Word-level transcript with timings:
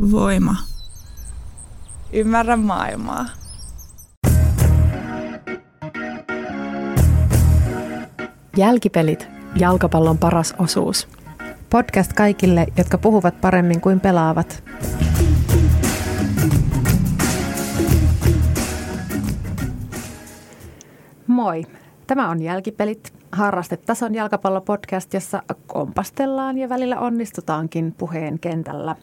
Voima. 0.00 0.56
Ymmärrä 2.12 2.56
maailmaa. 2.56 3.26
Jälkipelit, 8.56 9.28
jalkapallon 9.56 10.18
paras 10.18 10.54
osuus. 10.58 11.08
Podcast 11.70 12.12
kaikille, 12.12 12.66
jotka 12.76 12.98
puhuvat 12.98 13.40
paremmin 13.40 13.80
kuin 13.80 14.00
pelaavat. 14.00 14.64
Moi, 21.26 21.62
tämä 22.06 22.30
on 22.30 22.42
Jälkipelit, 22.42 23.12
harrastetason 23.32 24.14
jalkapallopodcast, 24.14 25.14
jossa 25.14 25.42
kompastellaan 25.66 26.58
ja 26.58 26.68
välillä 26.68 26.98
onnistutaankin 26.98 27.94
puheen 27.98 28.38
kentällä. 28.38 28.96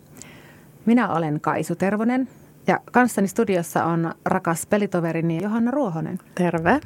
Minä 0.87 1.09
olen 1.09 1.41
Kaisu 1.41 1.75
Tervonen 1.75 2.29
ja 2.67 2.79
kanssani 2.91 3.27
studiossa 3.27 3.85
on 3.85 4.13
rakas 4.25 4.65
pelitoverini 4.65 5.43
Johanna 5.43 5.71
Ruohonen. 5.71 6.19
Terve. 6.35 6.79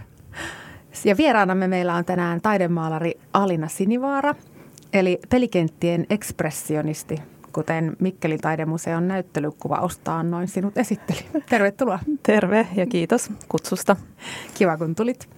Ja 1.05 1.17
vieraanamme 1.17 1.67
meillä 1.67 1.95
on 1.95 2.05
tänään 2.05 2.41
taidemaalari 2.41 3.13
Alina 3.33 3.67
Sinivaara, 3.67 4.35
eli 4.93 5.19
pelikenttien 5.29 6.05
ekspressionisti, 6.09 7.15
kuten 7.53 7.95
Mikkelin 7.99 8.39
taidemuseon 8.39 9.07
näyttelykuva 9.07 9.75
ostaa 9.75 10.23
noin 10.23 10.47
sinut 10.47 10.77
esitteli. 10.77 11.25
Tervetuloa. 11.49 11.99
Terve 12.23 12.67
ja 12.75 12.85
kiitos 12.85 13.31
kutsusta. 13.49 13.95
Kiva 14.53 14.77
kun 14.77 14.95
tulit. 14.95 15.29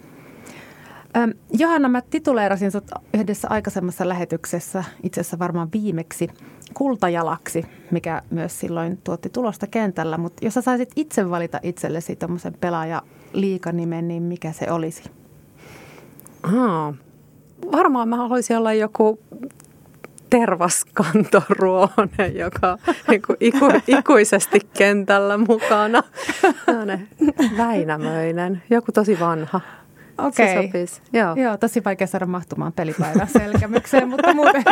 Ähm, 1.17 1.29
Johanna, 1.53 1.89
mä 1.89 2.01
tituleerasin 2.01 2.71
sut 2.71 2.91
yhdessä 3.13 3.47
aikaisemmassa 3.51 4.09
lähetyksessä, 4.09 4.83
itse 5.03 5.21
asiassa 5.21 5.39
varmaan 5.39 5.69
viimeksi, 5.73 6.27
kultajalaksi, 6.73 7.65
mikä 7.91 8.21
myös 8.29 8.59
silloin 8.59 8.97
tuotti 9.03 9.29
tulosta 9.29 9.67
kentällä. 9.67 10.17
Mutta 10.17 10.45
jos 10.45 10.53
sä 10.53 10.61
saisit 10.61 10.91
itse 10.95 11.29
valita 11.29 11.59
itsellesi 11.63 12.15
tuommoisen 12.15 12.53
pelaaja 12.53 13.01
liikanimen, 13.33 14.07
niin 14.07 14.23
mikä 14.23 14.51
se 14.51 14.71
olisi? 14.71 15.03
Haa. 16.43 16.93
Varmaan 17.71 18.09
mä 18.09 18.17
haluaisin 18.17 18.57
olla 18.57 18.73
joku 18.73 19.19
tervaskantoruohonen, 20.29 22.35
joka 22.35 22.77
niin 23.07 23.21
iku, 23.39 23.65
ikuisesti 23.87 24.59
kentällä 24.77 25.37
mukana. 25.37 26.03
Väinämöinen, 27.57 28.63
joku 28.69 28.91
tosi 28.91 29.19
vanha. 29.19 29.61
Okei. 30.17 30.47
Se 30.47 30.63
sopisi. 30.63 31.01
Joo. 31.13 31.35
Joo, 31.35 31.57
tosi 31.57 31.83
vaikea 31.83 32.07
saada 32.07 32.25
mahtumaan 32.25 32.73
pelipäivän 32.73 33.27
selkämykseen, 33.27 34.09
mutta 34.09 34.33
muuten. 34.33 34.63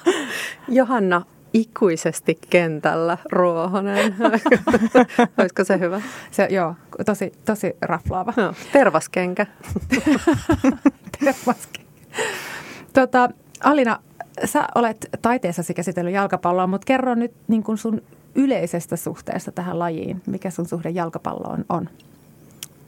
Johanna 0.68 1.22
ikuisesti 1.52 2.38
kentällä 2.50 3.18
Ruohonen. 3.32 4.14
Olisiko 5.38 5.64
se 5.64 5.78
hyvä? 5.78 6.00
Se, 6.30 6.48
joo, 6.50 6.74
tosi, 7.06 7.32
tosi 7.44 7.76
raflaava. 7.82 8.32
Joo. 8.36 8.54
Tervaskenkä. 8.72 9.46
Tervaskenkä. 11.20 11.90
Tota, 12.92 13.30
Alina, 13.64 13.98
sä 14.44 14.68
olet 14.74 15.08
taiteessasi 15.22 15.74
käsitellyt 15.74 16.14
jalkapalloa, 16.14 16.66
mutta 16.66 16.84
kerro 16.84 17.14
nyt 17.14 17.32
niin 17.48 17.64
sun 17.74 18.02
yleisestä 18.34 18.96
suhteesta 18.96 19.52
tähän 19.52 19.78
lajiin. 19.78 20.22
Mikä 20.26 20.50
sun 20.50 20.66
suhde 20.66 20.90
jalkapalloon 20.90 21.64
on? 21.68 21.88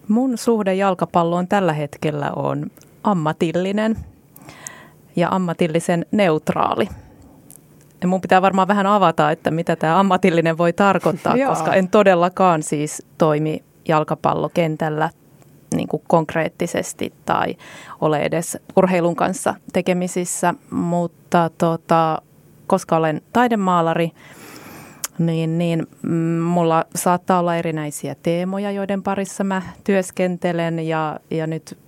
Mun 0.08 0.38
suhde 0.38 0.74
jalkapalloon 0.74 1.48
tällä 1.48 1.72
hetkellä 1.72 2.32
on 2.36 2.66
ammatillinen 3.04 3.96
ja 5.16 5.28
ammatillisen 5.30 6.06
neutraali. 6.12 6.88
Ja 8.02 8.08
mun 8.08 8.20
pitää 8.20 8.42
varmaan 8.42 8.68
vähän 8.68 8.86
avata, 8.86 9.30
että 9.30 9.50
mitä 9.50 9.76
tämä 9.76 10.00
ammatillinen 10.00 10.58
voi 10.58 10.72
tarkoittaa, 10.72 11.34
koska 11.48 11.74
en 11.74 11.88
todellakaan 11.88 12.62
siis 12.62 13.06
toimi 13.18 13.64
jalkapallokentällä 13.88 15.10
niin 15.74 15.88
kuin 15.88 16.02
konkreettisesti 16.08 17.12
tai 17.24 17.56
ole 18.00 18.18
edes 18.18 18.58
urheilun 18.76 19.16
kanssa 19.16 19.54
tekemisissä, 19.72 20.54
mutta 20.70 21.50
tota, 21.58 22.22
koska 22.66 22.96
olen 22.96 23.22
taidemaalari, 23.32 24.12
niin, 25.18 25.58
niin 25.58 25.86
mm, 26.02 26.40
mulla 26.40 26.84
saattaa 26.94 27.38
olla 27.38 27.56
erinäisiä 27.56 28.16
teemoja, 28.22 28.70
joiden 28.70 29.02
parissa 29.02 29.44
mä 29.44 29.62
työskentelen 29.84 30.78
ja, 30.78 31.20
ja 31.30 31.46
nyt 31.46 31.78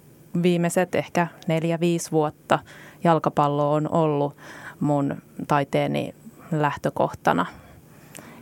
viimeiset 0.43 0.95
ehkä 0.95 1.27
neljä-viisi 1.49 2.11
vuotta 2.11 2.59
jalkapallo 3.05 3.73
on 3.73 3.93
ollut 3.93 4.37
mun 4.81 5.17
taiteeni 5.49 6.15
lähtökohtana. 6.53 7.47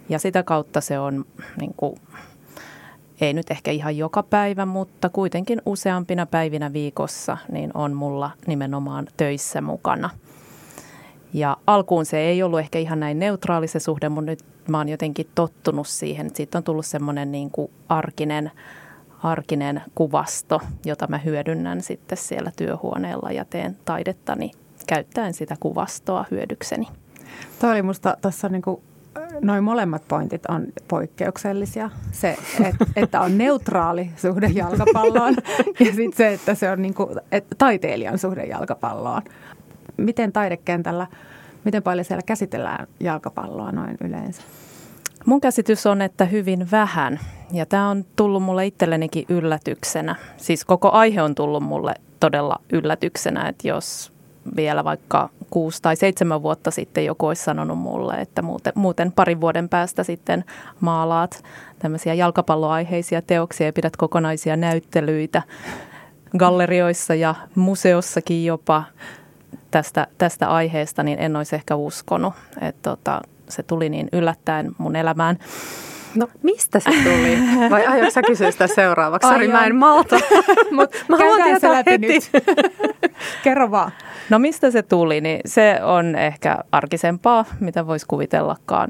Ja 0.08 0.18
sitä 0.18 0.42
kautta 0.42 0.80
se 0.80 0.98
on, 0.98 1.24
niin 1.60 1.74
kuin, 1.76 1.96
ei 3.20 3.32
nyt 3.32 3.50
ehkä 3.50 3.70
ihan 3.70 3.96
joka 3.96 4.22
päivä, 4.22 4.66
mutta 4.66 5.08
kuitenkin 5.08 5.62
useampina 5.66 6.26
päivinä 6.26 6.72
viikossa, 6.72 7.36
niin 7.52 7.70
on 7.74 7.92
mulla 7.92 8.30
nimenomaan 8.46 9.06
töissä 9.16 9.60
mukana. 9.60 10.10
Ja 11.32 11.56
alkuun 11.66 12.06
se 12.06 12.18
ei 12.18 12.42
ollut 12.42 12.60
ehkä 12.60 12.78
ihan 12.78 13.00
näin 13.00 13.18
neutraali 13.18 13.68
se 13.68 13.80
suhde, 13.80 14.08
mutta 14.08 14.30
nyt 14.30 14.44
mä 14.68 14.78
oon 14.78 14.88
jotenkin 14.88 15.26
tottunut 15.34 15.86
siihen. 15.86 16.30
Siitä 16.34 16.58
on 16.58 16.64
tullut 16.64 16.86
semmoinen 16.86 17.32
niin 17.32 17.50
kuin 17.50 17.70
arkinen, 17.88 18.50
arkinen 19.22 19.82
kuvasto, 19.94 20.60
jota 20.84 21.06
mä 21.06 21.18
hyödynnän 21.18 21.82
sitten 21.82 22.18
siellä 22.18 22.52
työhuoneella 22.56 23.32
ja 23.32 23.44
teen 23.44 23.76
taidettani 23.84 24.50
käyttäen 24.86 25.34
sitä 25.34 25.56
kuvastoa 25.60 26.24
hyödykseni. 26.30 26.88
Tuo 27.60 27.70
oli 27.70 27.82
musta 27.82 28.16
tuossa 28.22 28.48
niin 28.48 28.62
kuin 28.62 28.82
noin 29.40 29.64
molemmat 29.64 30.02
pointit 30.08 30.46
on 30.46 30.66
poikkeuksellisia. 30.88 31.90
Se, 32.12 32.36
et, 32.64 32.74
että 32.96 33.20
on 33.20 33.38
neutraali 33.38 34.10
suhde 34.16 34.46
jalkapalloon 34.46 35.34
ja 35.80 35.86
sitten 35.86 36.16
se, 36.16 36.32
että 36.32 36.54
se 36.54 36.70
on 36.70 36.82
niin 36.82 36.94
kuin, 36.94 37.08
että 37.32 37.54
taiteilijan 37.58 38.18
suhde 38.18 38.44
jalkapalloon. 38.44 39.22
Miten 40.02 40.32
taidekentällä, 40.32 41.06
miten 41.64 41.82
paljon 41.82 42.04
siellä 42.04 42.22
käsitellään 42.26 42.86
jalkapalloa 43.00 43.72
noin 43.72 43.96
yleensä? 44.00 44.42
Mun 45.26 45.40
käsitys 45.40 45.86
on, 45.86 46.02
että 46.02 46.24
hyvin 46.24 46.70
vähän. 46.70 47.20
Ja 47.52 47.66
tämä 47.66 47.88
on 47.88 48.04
tullut 48.16 48.42
mulle 48.42 48.66
itsellenikin 48.66 49.24
yllätyksenä. 49.28 50.14
Siis 50.36 50.64
koko 50.64 50.90
aihe 50.90 51.22
on 51.22 51.34
tullut 51.34 51.62
mulle 51.62 51.94
todella 52.20 52.60
yllätyksenä, 52.72 53.48
että 53.48 53.68
jos 53.68 54.12
vielä 54.56 54.84
vaikka 54.84 55.30
kuusi 55.50 55.82
tai 55.82 55.96
seitsemän 55.96 56.42
vuotta 56.42 56.70
sitten 56.70 57.04
joku 57.04 57.26
olisi 57.26 57.44
sanonut 57.44 57.78
mulle, 57.78 58.14
että 58.14 58.42
muuten, 58.42 58.72
muuten 58.76 59.12
parin 59.12 59.40
vuoden 59.40 59.68
päästä 59.68 60.04
sitten 60.04 60.44
maalaat 60.80 61.42
tämmöisiä 61.78 62.14
jalkapalloaiheisia 62.14 63.22
teoksia 63.22 63.66
ja 63.66 63.72
pidät 63.72 63.96
kokonaisia 63.96 64.56
näyttelyitä 64.56 65.42
gallerioissa 66.38 67.14
ja 67.14 67.34
museossakin 67.54 68.44
jopa 68.44 68.84
tästä, 69.72 70.06
tästä 70.18 70.48
aiheesta, 70.48 71.02
niin 71.02 71.18
en 71.18 71.36
olisi 71.36 71.56
ehkä 71.56 71.76
uskonut. 71.76 72.34
Että 72.60 72.90
tota, 72.90 73.20
se 73.48 73.62
tuli 73.62 73.88
niin 73.88 74.08
yllättäen 74.12 74.72
mun 74.78 74.96
elämään. 74.96 75.38
No 76.14 76.28
mistä 76.42 76.80
se 76.80 76.90
tuli? 76.90 77.38
Vai 77.70 77.86
aiotko 77.86 78.10
sä 78.10 78.22
kysyä 78.22 78.50
sitä 78.50 78.66
seuraavaksi? 78.66 79.28
Sori, 79.28 79.48
mä 79.48 79.66
en 79.66 79.76
malta. 79.76 80.16
Mutta 80.70 80.98
mä 81.08 81.16
haluan 81.16 81.42
tietää 81.42 81.72
läpi 81.72 81.90
heti. 81.90 82.06
Nyt. 82.06 82.30
Kerro 83.44 83.70
vaan. 83.70 83.92
No 84.30 84.38
mistä 84.38 84.70
se 84.70 84.82
tuli, 84.82 85.20
niin 85.20 85.40
se 85.46 85.78
on 85.82 86.16
ehkä 86.16 86.58
arkisempaa, 86.72 87.44
mitä 87.60 87.86
voisi 87.86 88.06
kuvitellakaan. 88.06 88.88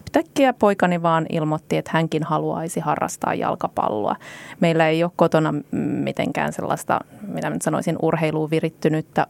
Yhtäkkiä 0.00 0.52
poikani 0.52 1.02
vaan 1.02 1.26
ilmoitti, 1.28 1.76
että 1.76 1.90
hänkin 1.94 2.22
haluaisi 2.22 2.80
harrastaa 2.80 3.34
jalkapalloa. 3.34 4.16
Meillä 4.60 4.88
ei 4.88 5.04
ole 5.04 5.12
kotona 5.16 5.54
mitenkään 6.02 6.52
sellaista, 6.52 7.00
mitä 7.28 7.50
nyt 7.50 7.62
sanoisin, 7.62 7.96
urheiluun 8.02 8.50
virittynyttä 8.50 9.26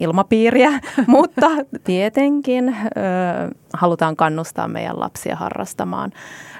ilmapiiriä, 0.00 0.80
mutta 1.06 1.50
tietenkin 1.84 2.68
ö, 2.68 2.90
halutaan 3.72 4.16
kannustaa 4.16 4.68
meidän 4.68 5.00
lapsia 5.00 5.36
harrastamaan 5.36 6.12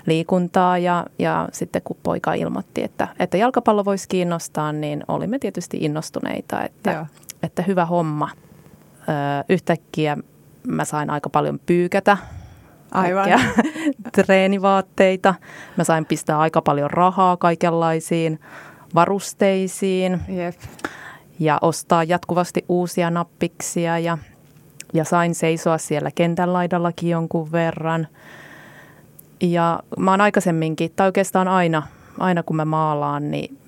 liikuntaa 0.06 0.78
ja, 0.78 1.06
ja 1.18 1.48
sitten 1.52 1.82
kun 1.82 1.96
poika 2.02 2.34
ilmoitti, 2.34 2.82
että, 2.82 3.08
että 3.18 3.36
jalkapallo 3.36 3.84
voisi 3.84 4.08
kiinnostaa, 4.08 4.72
niin 4.72 5.04
olimme 5.08 5.38
tietysti 5.38 5.76
innostuneita, 5.80 6.62
että, 6.62 7.06
että 7.42 7.62
hyvä 7.62 7.84
homma. 7.84 8.30
Ö, 9.00 9.44
yhtäkkiä 9.48 10.16
mä 10.66 10.84
sain 10.84 11.10
aika 11.10 11.30
paljon 11.30 11.60
pyykätä 11.66 12.16
Aivan. 12.92 13.28
treenivaatteita. 14.16 15.34
Mä 15.76 15.84
sain 15.84 16.04
pistää 16.04 16.38
aika 16.38 16.62
paljon 16.62 16.90
rahaa 16.90 17.36
kaikenlaisiin 17.36 18.40
varusteisiin. 18.94 20.20
Jep 20.28 20.54
ja 21.38 21.58
ostaa 21.62 22.04
jatkuvasti 22.04 22.64
uusia 22.68 23.10
nappiksia 23.10 23.98
ja, 23.98 24.18
ja 24.92 25.04
sain 25.04 25.34
seisoa 25.34 25.78
siellä 25.78 26.10
kentän 26.10 26.52
laidallakin 26.52 27.10
jonkun 27.10 27.52
verran. 27.52 28.08
Ja 29.40 29.80
mä 29.98 30.10
oon 30.10 30.20
aikaisemminkin, 30.20 30.92
tai 30.96 31.06
oikeastaan 31.06 31.48
aina, 31.48 31.82
aina 32.18 32.42
kun 32.42 32.56
mä 32.56 32.64
maalaan, 32.64 33.30
niin, 33.30 33.58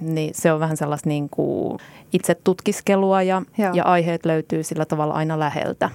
niin 0.00 0.34
se 0.34 0.52
on 0.52 0.60
vähän 0.60 0.76
sellaista 0.76 1.08
niin 1.08 1.28
kuin 1.28 1.78
itse 2.12 2.34
tutkiskelua 2.34 3.22
ja, 3.22 3.42
ja 3.74 3.84
aiheet 3.84 4.26
löytyy 4.26 4.62
sillä 4.62 4.84
tavalla 4.84 5.14
aina 5.14 5.38
läheltä. 5.38 5.90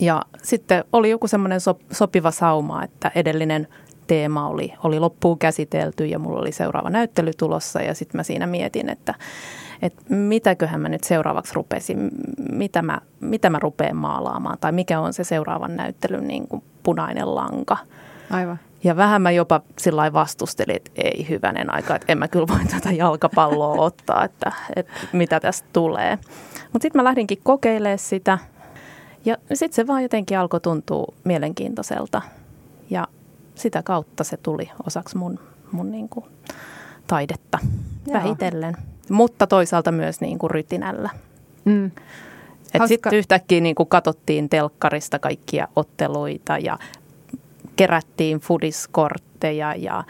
Ja 0.00 0.22
sitten 0.42 0.84
oli 0.92 1.10
joku 1.10 1.28
semmoinen 1.28 1.60
so, 1.60 1.78
sopiva 1.92 2.30
sauma, 2.30 2.84
että 2.84 3.10
edellinen 3.14 3.68
teema 4.06 4.48
oli, 4.48 4.72
oli 4.84 5.00
loppuun 5.00 5.38
käsitelty 5.38 6.06
ja 6.06 6.18
mulla 6.18 6.40
oli 6.40 6.52
seuraava 6.52 6.90
näyttely 6.90 7.30
tulossa 7.38 7.82
ja 7.82 7.94
sitten 7.94 8.18
mä 8.18 8.22
siinä 8.22 8.46
mietin, 8.46 8.88
että, 8.88 9.14
että 9.84 10.02
mitäköhän 10.14 10.80
mä 10.80 10.88
nyt 10.88 11.04
seuraavaksi 11.04 11.54
rupesin, 11.54 12.10
mitä 12.52 12.82
mä, 12.82 13.00
mitä 13.20 13.50
mä 13.50 13.58
rupean 13.58 13.96
maalaamaan 13.96 14.58
tai 14.60 14.72
mikä 14.72 15.00
on 15.00 15.12
se 15.12 15.24
seuraavan 15.24 15.76
näyttelyn 15.76 16.28
niin 16.28 16.48
kuin 16.48 16.62
punainen 16.82 17.34
lanka. 17.34 17.76
Aivan. 18.30 18.58
Ja 18.84 18.96
vähän 18.96 19.22
mä 19.22 19.30
jopa 19.30 19.60
sillä 19.78 20.12
vastustelin, 20.12 20.76
että 20.76 20.90
ei 20.94 21.26
hyvänen 21.28 21.74
aika, 21.74 21.96
että 21.96 22.12
en 22.12 22.18
mä 22.18 22.28
kyllä 22.28 22.48
voi 22.48 22.64
tätä 22.70 22.92
jalkapalloa 22.92 23.82
ottaa, 23.82 24.24
että, 24.24 24.52
että 24.76 24.92
mitä 25.12 25.40
tästä 25.40 25.68
tulee. 25.72 26.18
Mutta 26.72 26.82
sitten 26.82 26.98
mä 26.98 27.04
lähdinkin 27.04 27.38
kokeilemaan 27.42 27.98
sitä 27.98 28.38
ja 29.24 29.36
sitten 29.54 29.74
se 29.74 29.86
vaan 29.86 30.02
jotenkin 30.02 30.38
alkoi 30.38 30.60
tuntua 30.60 31.14
mielenkiintoiselta. 31.24 32.22
Ja 32.90 33.08
sitä 33.54 33.82
kautta 33.82 34.24
se 34.24 34.36
tuli 34.36 34.70
osaksi 34.86 35.16
mun, 35.16 35.38
mun 35.72 35.90
niin 35.90 36.08
kuin 36.08 36.26
taidetta 37.06 37.58
Joo. 38.06 38.14
vähitellen. 38.14 38.76
Mutta 39.10 39.46
toisaalta 39.46 39.92
myös 39.92 40.20
niin 40.20 40.38
kuin 40.38 40.50
rytinällä. 40.50 41.10
Mm. 41.64 41.90
Sitten 42.86 43.14
yhtäkkiä 43.14 43.60
niin 43.60 43.74
kuin 43.74 43.88
katsottiin 43.88 44.48
telkkarista 44.48 45.18
kaikkia 45.18 45.68
otteluita 45.76 46.58
ja 46.58 46.78
kerättiin 47.76 48.40
fudiskortteja 48.40 49.74
ja 49.74 50.04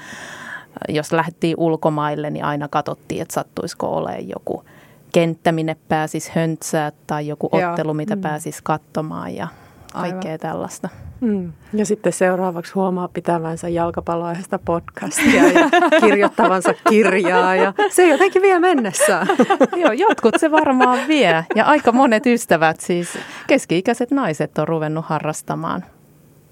jos 0.89 1.13
lähdettiin 1.13 1.55
ulkomaille, 1.59 2.31
niin 2.31 2.45
aina 2.45 2.69
katsottiin, 2.69 3.23
että 3.23 3.35
sattuisiko 3.35 3.97
olemaan 3.97 4.29
joku 4.29 4.65
kenttä, 5.13 5.53
minne 5.53 5.77
pääsisi 5.89 6.33
höntsää 6.35 6.93
tai 7.07 7.27
joku 7.27 7.49
ottelu, 7.53 7.89
Joo. 7.89 7.95
mitä 7.95 8.17
mm. 8.17 8.23
pääsisi 8.23 8.61
katsomaan 8.63 9.35
ja 9.35 9.49
kaikkea 9.95 10.31
Aivan. 10.31 10.41
tällaista. 10.41 10.89
Mm. 11.21 11.53
Ja 11.73 11.87
sitten 11.87 12.13
seuraavaksi 12.13 12.73
huomaa 12.73 13.09
pitävänsä 13.09 13.69
jalkapalloaiheesta 13.69 14.59
podcastia 14.59 15.47
ja 15.47 15.71
kirjoittavansa 16.01 16.75
kirjaa 16.89 17.55
ja 17.55 17.73
se 17.91 18.09
jotenkin 18.09 18.43
vie 18.43 18.59
mennessään. 18.59 19.27
Joo, 19.83 19.93
jotkut 19.93 20.35
se 20.39 20.51
varmaan 20.51 20.99
vie 21.09 21.45
ja 21.55 21.65
aika 21.65 21.93
monet 21.93 22.27
ystävät, 22.27 22.81
siis 22.81 23.19
keski-ikäiset 23.47 24.11
naiset 24.11 24.59
on 24.59 24.69
ruvennut 24.69 25.05
harrastamaan 25.05 25.85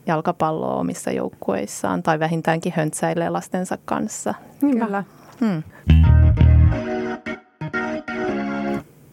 jalkapalloa 0.07 0.75
omissa 0.75 1.11
joukkueissaan 1.11 2.03
tai 2.03 2.19
vähintäänkin 2.19 2.73
höntsäilee 2.77 3.31
lastensa 3.31 3.79
kanssa. 3.85 4.35
Kyllä. 4.61 5.05
Hmm. 5.41 5.63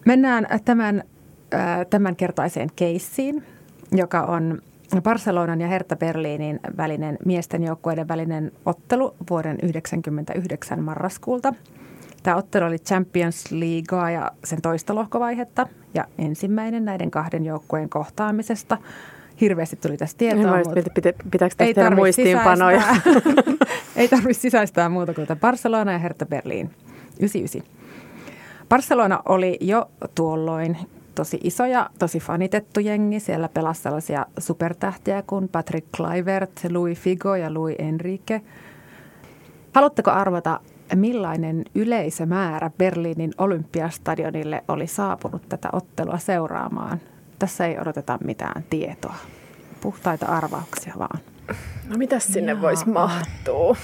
Mennään 0.06 0.48
tämän, 0.66 1.04
äh, 1.54 1.86
tämän 1.90 2.16
kertaiseen 2.16 2.70
keissiin, 2.76 3.44
joka 3.92 4.22
on 4.22 4.62
Barcelonan 5.02 5.62
ja 5.62 5.68
Hertha 5.68 5.96
Berliinin 5.96 6.60
välinen 6.78 7.18
miesten 7.26 7.64
joukkueiden 7.64 8.08
välinen 8.08 8.52
ottelu 8.66 9.16
vuoden 9.30 9.58
1999 9.58 10.84
marraskuulta. 10.84 11.54
Tämä 12.24 12.38
ottelu 12.38 12.66
oli 12.66 12.78
Champions 12.78 13.52
Leaguea 13.52 14.10
ja 14.10 14.32
sen 14.44 14.62
toista 14.62 14.96
lohkovaihetta 14.96 15.68
ja 15.94 16.06
ensimmäinen 16.18 16.86
näiden 16.86 17.12
kahden 17.12 17.46
joukkueen 17.46 17.90
kohtaamisesta. 17.90 18.78
Hirveästi 19.42 19.76
tuli 19.76 19.98
tästä 19.98 20.18
tietoa. 20.18 20.58
Mutta 20.58 20.92
pitä, 20.96 21.14
pitääkö 21.32 21.56
tästä 21.56 21.74
tehdä 21.74 21.96
muistiinpanoja? 21.96 22.84
ei 23.96 24.08
tarvitse 24.08 24.42
sisäistää 24.42 24.90
muuta 24.90 25.14
kuin 25.14 25.28
Barcelona 25.40 25.92
ja 25.92 25.98
Hertha 26.00 26.26
Berliin 26.26 26.70
99. 27.20 27.62
Barcelona 28.70 29.20
oli 29.26 29.58
jo 29.62 29.92
tuolloin 30.16 30.78
tosi 31.20 31.40
iso 31.44 31.66
ja 31.66 31.90
tosi 32.00 32.20
fanitettu 32.20 32.80
jengi. 32.80 33.20
Siellä 33.20 33.50
pelasi 33.50 33.82
sellaisia 33.82 34.26
supertähtiä 34.38 35.22
kuin 35.22 35.50
Patrick 35.50 35.88
Kluivert, 35.98 36.52
Louis 36.70 37.00
Figo 37.00 37.36
ja 37.36 37.54
Louis 37.54 37.76
Enrique. 37.80 38.42
Haluatteko 39.74 40.12
arvata, 40.12 40.60
millainen 40.96 41.66
yleisömäärä 41.76 42.72
Berliinin 42.78 43.32
olympiastadionille 43.38 44.64
oli 44.68 44.88
saapunut 44.88 45.50
tätä 45.50 45.70
ottelua 45.74 46.18
seuraamaan? 46.18 47.02
Tässä 47.40 47.66
ei 47.66 47.80
odoteta 47.80 48.18
mitään 48.24 48.64
tietoa. 48.70 49.16
Puhtaita 49.82 50.26
arvauksia 50.26 50.94
vaan. 51.00 51.20
No 51.90 51.98
mitäs 51.98 52.28
sinne 52.28 52.52
Jaa. 52.52 52.62
voisi 52.62 52.90
mahtua? 52.90 53.76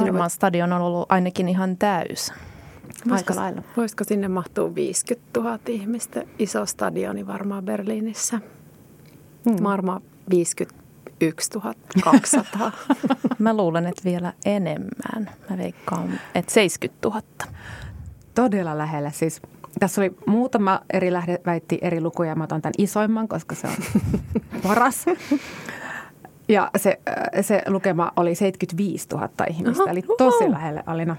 Varmaan 0.00 0.30
stadion 0.30 0.72
on 0.72 0.82
ollut 0.82 1.12
ainakin 1.12 1.48
ihan 1.48 1.76
täys. 1.76 2.32
Voisiko, 3.08 3.32
Aika 3.32 3.42
lailla. 3.42 3.62
Voisiko 3.76 4.04
sinne 4.04 4.28
mahtua 4.28 4.74
50 4.74 5.40
000 5.40 5.58
ihmistä? 5.68 6.22
Iso 6.38 6.66
stadioni 6.66 7.26
varmaan 7.26 7.64
Berliinissä. 7.64 8.40
Hmm. 9.50 9.64
Varmaan 9.64 10.02
51 10.30 11.50
200. 12.04 12.72
Mä 13.38 13.56
luulen, 13.56 13.86
että 13.86 14.02
vielä 14.04 14.32
enemmän. 14.44 15.30
Mä 15.50 15.58
veikkaan, 15.58 16.20
että 16.34 16.52
70 16.52 17.08
000. 17.08 17.22
Todella 18.34 18.78
lähellä. 18.78 19.10
Siis 19.10 19.42
tässä 19.80 20.00
oli 20.00 20.16
muutama 20.26 20.80
eri 20.92 21.12
lähde 21.12 21.38
väitti 21.46 21.78
eri 21.82 22.00
lukuja. 22.00 22.34
Mä 22.34 22.44
otan 22.44 22.62
tämän 22.62 22.74
isoimman, 22.78 23.28
koska 23.28 23.54
se 23.54 23.66
on 23.66 23.74
paras. 24.62 25.06
Ja 26.48 26.70
se, 26.76 27.00
se 27.40 27.62
lukema 27.66 28.12
oli 28.16 28.34
75 28.34 29.08
000 29.12 29.28
ihmistä, 29.50 29.82
Aha, 29.82 29.92
eli 29.92 30.02
tosi 30.18 30.50
lähelle 30.50 30.82
Alina. 30.86 31.16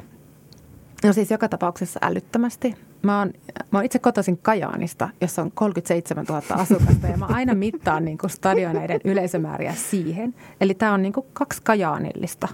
No 1.04 1.14
siis 1.14 1.32
joka 1.32 1.50
tapauksessa 1.50 2.00
älyttömästi. 2.04 2.76
Mä 3.02 3.20
oon, 3.20 3.34
mä 3.72 3.80
oon 3.80 3.86
itse 3.86 4.00
kotoisin 4.00 4.38
Kajaanista, 4.38 5.10
jossa 5.22 5.42
on 5.42 5.52
37 5.52 6.26
000 6.30 6.42
asukasta 6.50 7.08
ja 7.08 7.18
mä 7.18 7.26
aina 7.26 7.54
mittaan 7.54 8.06
niin 8.06 8.18
kuin 8.18 8.30
stadioneiden 8.30 9.00
yleisömääriä 9.04 9.74
siihen. 9.74 10.36
Eli 10.62 10.74
tämä 10.74 10.94
on 10.94 11.02
niin 11.02 11.14
kuin 11.14 11.26
kaksi 11.34 11.62
Kajaanillista. 11.64 12.48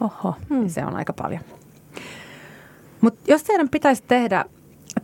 Oho. 0.00 0.34
Hmm. 0.48 0.68
Se 0.68 0.84
on 0.84 0.96
aika 0.96 1.12
paljon. 1.12 1.40
Mutta 3.00 3.20
jos 3.28 3.42
teidän 3.42 3.68
pitäisi 3.68 4.02
tehdä 4.08 4.44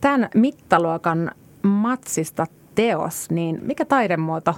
tämän 0.00 0.28
mittaluokan 0.34 1.30
matsista 1.62 2.46
teos, 2.74 3.30
niin 3.30 3.58
mikä 3.62 3.84
taidemuoto, 3.84 4.54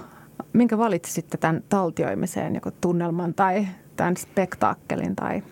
minkä 0.53 0.77
valitsisitte 0.77 1.37
tämän 1.37 1.63
taltioimiseen, 1.69 2.55
joko 2.55 2.71
tunnelman 2.81 3.33
tai 3.33 3.67
tämän 3.95 4.17
spektaakkelin 4.17 5.15
tai 5.15 5.43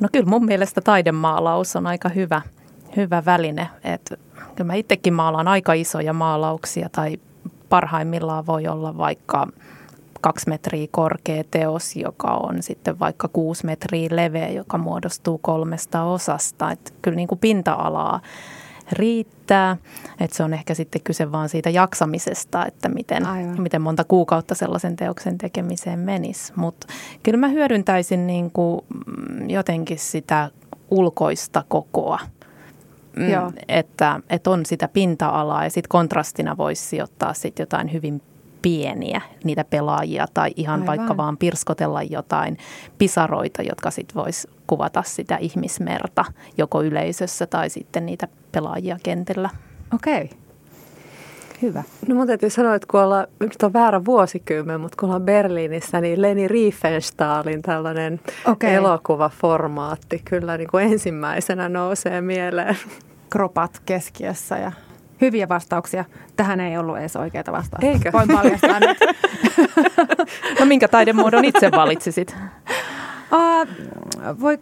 No 0.00 0.08
kyllä 0.12 0.30
mun 0.30 0.44
mielestä 0.44 0.80
taidemaalaus 0.80 1.76
on 1.76 1.86
aika 1.86 2.08
hyvä, 2.08 2.42
hyvä 2.96 3.22
väline. 3.26 3.68
Et 3.84 4.20
kyllä 4.56 4.66
mä 4.66 4.74
itsekin 4.74 5.14
maalaan 5.14 5.48
aika 5.48 5.72
isoja 5.72 6.12
maalauksia 6.12 6.88
tai 6.92 7.16
parhaimmillaan 7.68 8.46
voi 8.46 8.66
olla 8.66 8.96
vaikka 8.96 9.46
kaksi 10.20 10.48
metriä 10.48 10.86
korkea 10.90 11.44
teos, 11.50 11.96
joka 11.96 12.28
on 12.28 12.62
sitten 12.62 12.98
vaikka 12.98 13.28
kuusi 13.28 13.66
metriä 13.66 14.08
leveä, 14.12 14.48
joka 14.48 14.78
muodostuu 14.78 15.38
kolmesta 15.38 16.02
osasta. 16.02 16.70
Et 16.70 16.94
kyllä 17.02 17.16
niin 17.16 17.28
kuin 17.28 17.38
pinta-alaa 17.38 18.20
riittää. 18.92 19.76
Että 20.20 20.36
se 20.36 20.42
on 20.42 20.54
ehkä 20.54 20.74
sitten 20.74 21.00
kyse 21.02 21.32
vaan 21.32 21.48
siitä 21.48 21.70
jaksamisesta, 21.70 22.66
että 22.66 22.88
miten, 22.88 23.22
miten 23.58 23.82
monta 23.82 24.04
kuukautta 24.04 24.54
sellaisen 24.54 24.96
teoksen 24.96 25.38
tekemiseen 25.38 25.98
menisi. 25.98 26.52
Mutta 26.56 26.86
kyllä 27.22 27.38
mä 27.38 27.48
hyödyntäisin 27.48 28.26
niin 28.26 28.50
kuin 28.50 28.80
mm, 29.06 29.50
jotenkin 29.50 29.98
sitä 29.98 30.50
ulkoista 30.90 31.64
kokoa. 31.68 32.18
Mm, 33.16 33.52
että, 33.68 34.20
että 34.30 34.50
on 34.50 34.66
sitä 34.66 34.88
pinta-alaa 34.88 35.64
ja 35.64 35.70
sitten 35.70 35.88
kontrastina 35.88 36.56
voisi 36.56 36.82
sijoittaa 36.82 37.34
sitten 37.34 37.62
jotain 37.62 37.92
hyvin 37.92 38.22
pieniä, 38.62 39.20
niitä 39.44 39.64
pelaajia 39.64 40.26
tai 40.34 40.52
ihan 40.56 40.80
Aivan. 40.80 40.86
vaikka 40.86 41.16
vaan 41.16 41.36
pirskotella 41.36 42.02
jotain 42.02 42.58
pisaroita, 42.98 43.62
jotka 43.62 43.90
sitten 43.90 44.14
vois 44.14 44.48
kuvata 44.66 45.02
sitä 45.02 45.36
ihmismerta 45.36 46.24
joko 46.58 46.82
yleisössä 46.82 47.46
tai 47.46 47.70
sitten 47.70 48.06
niitä 48.06 48.28
pelaajia 48.52 48.96
kentillä. 49.02 49.50
Okei. 49.94 50.24
Okay. 50.24 50.38
Hyvä. 51.62 51.82
No 52.08 52.14
mun 52.14 52.26
täytyy 52.26 52.50
sanoa, 52.50 52.74
että 52.74 52.86
kun 52.90 53.00
ollaan, 53.00 53.26
nyt 53.40 53.62
on 53.62 53.72
väärä 53.72 54.04
vuosikymmen, 54.04 54.80
mutta 54.80 54.96
kun 55.00 55.06
ollaan 55.06 55.22
Berliinissä, 55.22 56.00
niin 56.00 56.22
Leni 56.22 56.48
Riefenstahlin 56.48 57.62
tällainen 57.62 58.20
okay. 58.46 58.70
elokuvaformaatti 58.70 60.22
kyllä 60.24 60.56
niin 60.56 60.68
kuin 60.70 60.84
ensimmäisenä 60.92 61.68
nousee 61.68 62.20
mieleen. 62.20 62.76
Kropat 63.30 63.82
keskiössä 63.86 64.58
ja 64.58 64.72
hyviä 65.20 65.48
vastauksia. 65.48 66.04
Tähän 66.36 66.60
ei 66.60 66.78
ollut 66.78 66.98
edes 66.98 67.16
oikeita 67.16 67.52
vastauksia. 67.52 67.92
Eikö? 67.92 68.12
Voin 68.12 68.28
paljastaa 68.28 68.80
nyt. 68.80 68.98
no 70.60 70.66
minkä 70.66 70.88
taidemuodon 70.88 71.44
itse 71.44 71.70
valitsisit? 71.70 72.36
Uh, 73.34 74.40
voi 74.40 74.58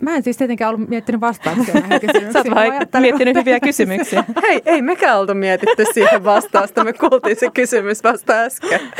Mä 0.00 0.16
en 0.16 0.22
siis 0.22 0.36
tietenkään 0.36 0.74
ollut 0.74 0.88
miettinyt 0.88 1.20
vastauksia 1.20 1.74
näihin 1.74 2.00
kysymyksiin. 2.00 2.32
Sä 2.32 2.38
oot 2.38 3.00
miettinyt 3.00 3.36
hyviä 3.36 3.60
kysymyksiä. 3.60 4.24
Hei, 4.42 4.62
ei 4.66 4.82
mekään 4.82 5.18
oltu 5.18 5.34
mietitty 5.34 5.84
siihen 5.94 6.24
vastausta. 6.24 6.84
Me 6.84 6.92
kuultiin 6.92 7.36
se 7.36 7.50
kysymys 7.54 8.04
vasta 8.04 8.32
äsken. 8.32 8.80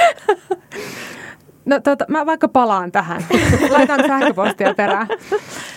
No 1.65 1.81
tota, 1.81 2.05
mä 2.09 2.27
vaikka 2.27 2.49
palaan 2.49 2.93
tähän. 2.93 3.25
Laitan 3.71 4.01
sähköpostia 4.07 4.75
perään. 4.75 5.09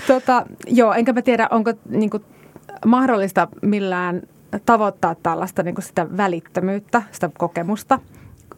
Tota, 0.08 0.46
joo, 0.68 0.94
enkä 0.94 1.14
mä 1.14 1.22
tiedä, 1.22 1.48
onko 1.52 1.74
niinku, 1.90 2.20
mahdollista 2.86 3.48
millään 3.62 4.22
tavoittaa 4.66 5.16
tällaista 5.16 5.64
niin 5.64 5.76
sitä 5.80 6.18
välittömyyttä, 6.18 7.04
sitä 7.12 7.30
kokemusta 7.38 8.00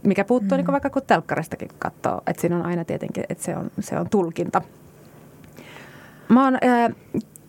mikä 0.03 0.25
puuttuu 0.25 0.57
mm. 0.57 0.61
niin 0.61 0.71
vaikka 0.71 0.89
kun 0.89 1.01
telkkaristakin 1.07 1.69
katsoo, 1.79 2.21
että 2.27 2.41
siinä 2.41 2.57
on 2.57 2.65
aina 2.65 2.85
tietenkin, 2.85 3.23
että 3.29 3.43
se 3.43 3.55
on, 3.57 3.71
se 3.79 3.99
on 3.99 4.09
tulkinta. 4.09 4.61
Mä 6.29 6.43
oon 6.43 6.55
äh, 6.55 6.95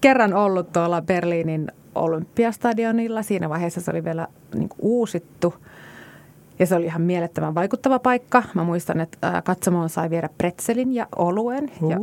kerran 0.00 0.34
ollut 0.34 0.73
tuolla 0.73 1.02
Berliinin 1.02 1.73
Olympiastadionilla. 1.94 3.23
Siinä 3.23 3.49
vaiheessa 3.49 3.80
se 3.80 3.90
oli 3.90 4.04
vielä 4.04 4.28
niin 4.54 4.68
kuin 4.68 4.78
uusittu. 4.82 5.54
Ja 6.58 6.66
se 6.66 6.75
oli 6.75 6.84
ihan 6.84 7.02
mielettömän 7.02 7.54
vaikuttava 7.54 7.99
paikka. 7.99 8.42
Mä 8.54 8.64
muistan, 8.64 9.00
että 9.00 9.42
katsomoon 9.44 9.88
sai 9.88 10.11
viedä 10.11 10.28
pretzelin 10.38 10.94
ja 10.94 11.06
oluen. 11.16 11.70
Uh. 11.82 11.90
Ja 11.90 11.99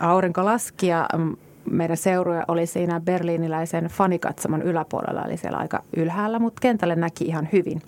aurinko 0.00 0.44
laski 0.44 0.86
ja 0.86 1.08
mm, 1.16 1.36
meidän 1.70 1.96
seuruja 1.96 2.44
oli 2.48 2.66
siinä 2.66 3.00
berliiniläisen 3.00 3.84
fanikatsomon 3.84 4.62
yläpuolella, 4.62 5.24
eli 5.24 5.36
siellä 5.36 5.58
aika 5.58 5.82
ylhäällä, 5.96 6.38
mutta 6.38 6.60
kentälle 6.60 6.96
näki 6.96 7.24
ihan 7.24 7.48
hyvin. 7.52 7.82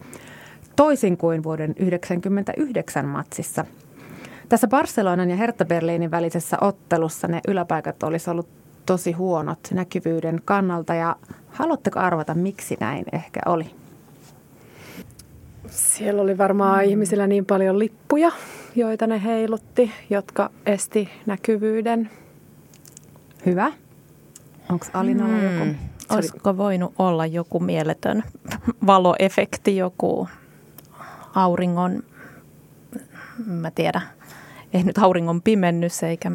Toisin 0.77 1.17
kuin 1.17 1.43
vuoden 1.43 1.75
1999 1.75 3.07
matsissa. 3.07 3.65
Tässä 4.49 4.69
Barcelonan 4.69 5.31
ja 5.31 5.37
Hertha 5.37 5.65
Berliinin 5.65 6.11
välisessä 6.11 6.57
ottelussa 6.61 7.29
ne 7.29 7.41
yläpaikat 7.49 8.03
olisi 8.03 8.31
ollut 8.31 8.49
tosi 8.87 9.13
huonot 9.13 9.59
näkyvyyden 9.75 10.41
kannalta 10.45 10.95
ja 10.95 11.17
haluatteko 11.49 11.99
arvata, 11.99 12.35
miksi 12.35 12.77
näin 12.81 13.05
ehkä 13.13 13.41
oli? 13.47 13.71
Siellä 15.71 16.23
oli 16.23 16.39
varmaan 16.39 16.85
mm. 16.85 16.91
ihmisillä 16.91 17.27
niin 17.27 17.47
paljon 17.47 17.79
lippuja, 17.79 18.31
joita 18.75 19.07
ne 19.07 19.25
heilutti, 19.25 19.91
jotka 20.11 20.51
esti 20.67 21.09
näkyvyyden. 21.27 22.11
Hyvä. 23.47 23.73
Onko 24.71 24.87
Alinalla 24.93 25.37
mm. 25.37 25.59
joku? 25.59 25.75
Olisiko 26.11 26.51
oli... 26.51 26.59
voinut 26.59 26.93
olla 26.99 27.27
joku 27.27 27.61
mieletön 27.61 28.23
valoefekti, 28.87 29.77
joku 29.77 30.29
auringon, 31.37 32.03
mä 33.47 33.71
tiedä, 33.71 34.01
ei 34.75 34.83
nyt 34.83 34.99
auringon 34.99 35.43
pimennys 35.43 36.03
eikä 36.03 36.31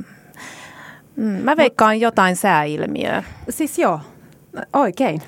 Mm, 1.16 1.24
mä 1.24 1.58
veikkaan 1.58 1.96
Mut, 1.96 2.02
jotain 2.02 2.36
sääilmiöä. 2.36 3.24
Siis 3.50 3.80
joo, 3.80 4.00
oikein. 4.74 5.22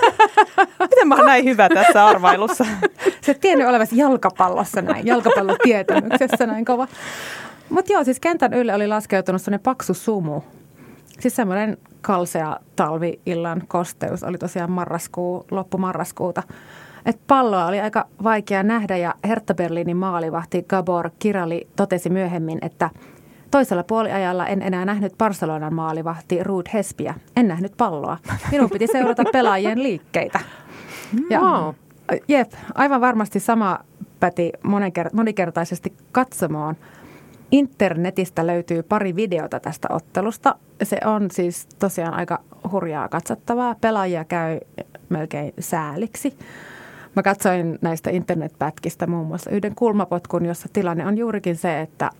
Miten 0.90 1.08
mä 1.08 1.14
oon 1.14 1.26
näin 1.26 1.44
hyvä 1.44 1.68
tässä 1.68 2.06
arvailussa? 2.06 2.66
Se 3.20 3.34
tiennyt 3.34 3.68
olevasi 3.68 3.96
jalkapallossa 3.96 4.82
näin, 4.82 5.06
jalkapallotietämyksessä 5.06 6.46
näin 6.46 6.64
kova. 6.64 6.88
Mutta 7.68 7.92
joo, 7.92 8.04
siis 8.04 8.20
kentän 8.20 8.54
ylle 8.54 8.74
oli 8.74 8.88
laskeutunut 8.88 9.42
sellainen 9.42 9.64
paksu 9.64 9.94
sumu. 9.94 10.40
Siis 11.20 11.36
semmoinen 11.36 11.76
kalsea 12.00 12.56
talvi-illan 12.76 13.62
kosteus 13.68 14.24
oli 14.24 14.38
tosiaan 14.38 14.70
marraskuu, 14.70 15.44
loppumarraskuuta. 15.50 16.42
Et 17.08 17.20
palloa 17.26 17.66
oli 17.66 17.80
aika 17.80 18.06
vaikea 18.22 18.62
nähdä 18.62 18.96
ja 18.96 19.14
Hertha 19.28 19.54
Berliinin 19.54 19.96
maalivahti 19.96 20.62
Gabor 20.62 21.10
Kirali 21.18 21.68
totesi 21.76 22.10
myöhemmin, 22.10 22.58
että– 22.62 22.90
Toisella 23.50 23.82
puoliajalla 23.82 24.46
en 24.46 24.62
enää 24.62 24.84
nähnyt 24.84 25.18
Barcelonan 25.18 25.74
maalivahti 25.74 26.44
Ruud 26.44 26.66
Hespiä. 26.72 27.14
En 27.36 27.48
nähnyt 27.48 27.72
palloa. 27.76 28.18
Minun 28.50 28.70
piti 28.70 28.86
seurata 28.86 29.24
pelaajien 29.32 29.82
liikkeitä. 29.82 30.40
Ja. 31.30 31.74
Jep, 32.28 32.52
aivan 32.74 33.00
varmasti 33.00 33.40
sama 33.40 33.78
päti 34.20 34.52
monikertaisesti 35.12 35.92
katsomaan. 36.12 36.76
Internetistä 37.50 38.46
löytyy 38.46 38.82
pari 38.82 39.16
videota 39.16 39.60
tästä 39.60 39.88
ottelusta. 39.90 40.56
Se 40.82 40.98
on 41.04 41.30
siis 41.30 41.66
tosiaan 41.78 42.14
aika 42.14 42.42
hurjaa 42.72 43.08
katsottavaa. 43.08 43.74
Pelaajia 43.80 44.24
käy 44.24 44.60
melkein 45.08 45.52
sääliksi. 45.58 46.38
Mä 47.16 47.22
katsoin 47.22 47.78
näistä 47.82 48.10
internetpätkistä 48.10 49.06
muun 49.06 49.26
muassa 49.26 49.50
yhden 49.50 49.74
kulmapotkun, 49.74 50.46
jossa 50.46 50.68
tilanne 50.72 51.06
on 51.06 51.18
juurikin 51.18 51.56
se, 51.56 51.80
että, 51.80 52.10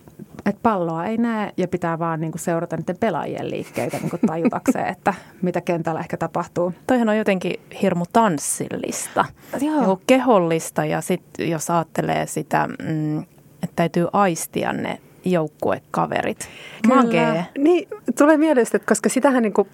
että 0.45 0.59
palloa 0.63 1.05
ei 1.05 1.17
näe 1.17 1.53
ja 1.57 1.67
pitää 1.67 1.99
vaan 1.99 2.21
niin 2.21 2.31
kuin 2.31 2.41
seurata 2.41 2.77
niiden 2.77 2.97
pelaajien 2.97 3.49
liikkeitä 3.49 3.97
niin 3.97 4.09
kuin 4.09 4.19
tajutakseen, 4.27 4.87
että 4.97 5.13
mitä 5.41 5.61
kentällä 5.61 5.99
ehkä 5.99 6.17
tapahtuu. 6.17 6.73
Toihan 6.87 7.09
on 7.09 7.17
jotenkin 7.17 7.53
hirmu 7.81 8.05
tanssillista, 8.13 9.25
Joo. 9.61 10.01
kehollista 10.07 10.85
ja 10.85 11.01
sitten 11.01 11.49
jos 11.49 11.69
ajattelee 11.69 12.27
sitä, 12.27 12.67
mm, 12.67 13.19
että 13.63 13.75
täytyy 13.75 14.07
aistia 14.13 14.73
ne 14.73 14.99
joukkuekaverit. 15.25 16.49
Kyllä. 16.81 17.43
Niin, 17.57 17.87
tulee 18.17 18.37
mieleen, 18.37 18.67
että 18.75 18.87
koska 18.87 19.09
sitähän 19.09 19.43
niin 19.43 19.53
kuin 19.53 19.67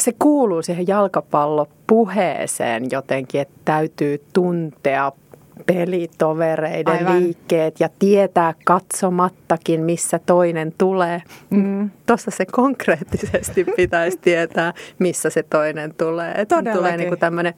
se 0.00 0.12
kuuluu 0.18 0.62
siihen 0.62 0.86
jalkapallopuheeseen 0.86 2.84
jotenkin, 2.90 3.40
että 3.40 3.60
täytyy 3.64 4.24
tuntea 4.32 5.12
pelitovereiden 5.66 6.94
Aivan. 6.98 7.20
liikkeet 7.20 7.80
ja 7.80 7.88
tietää 7.98 8.54
katsomattakin, 8.64 9.80
missä 9.80 10.20
toinen 10.26 10.74
tulee. 10.78 11.22
Mm. 11.50 11.90
Tuossa 12.06 12.30
se 12.30 12.46
konkreettisesti 12.46 13.64
pitäisi 13.76 14.18
tietää, 14.18 14.74
missä 14.98 15.30
se 15.30 15.42
toinen 15.42 15.94
tulee. 15.94 16.46
Tulee 16.72 16.96
niin 16.96 17.08
kuin 17.08 17.20
tämmöinen 17.20 17.54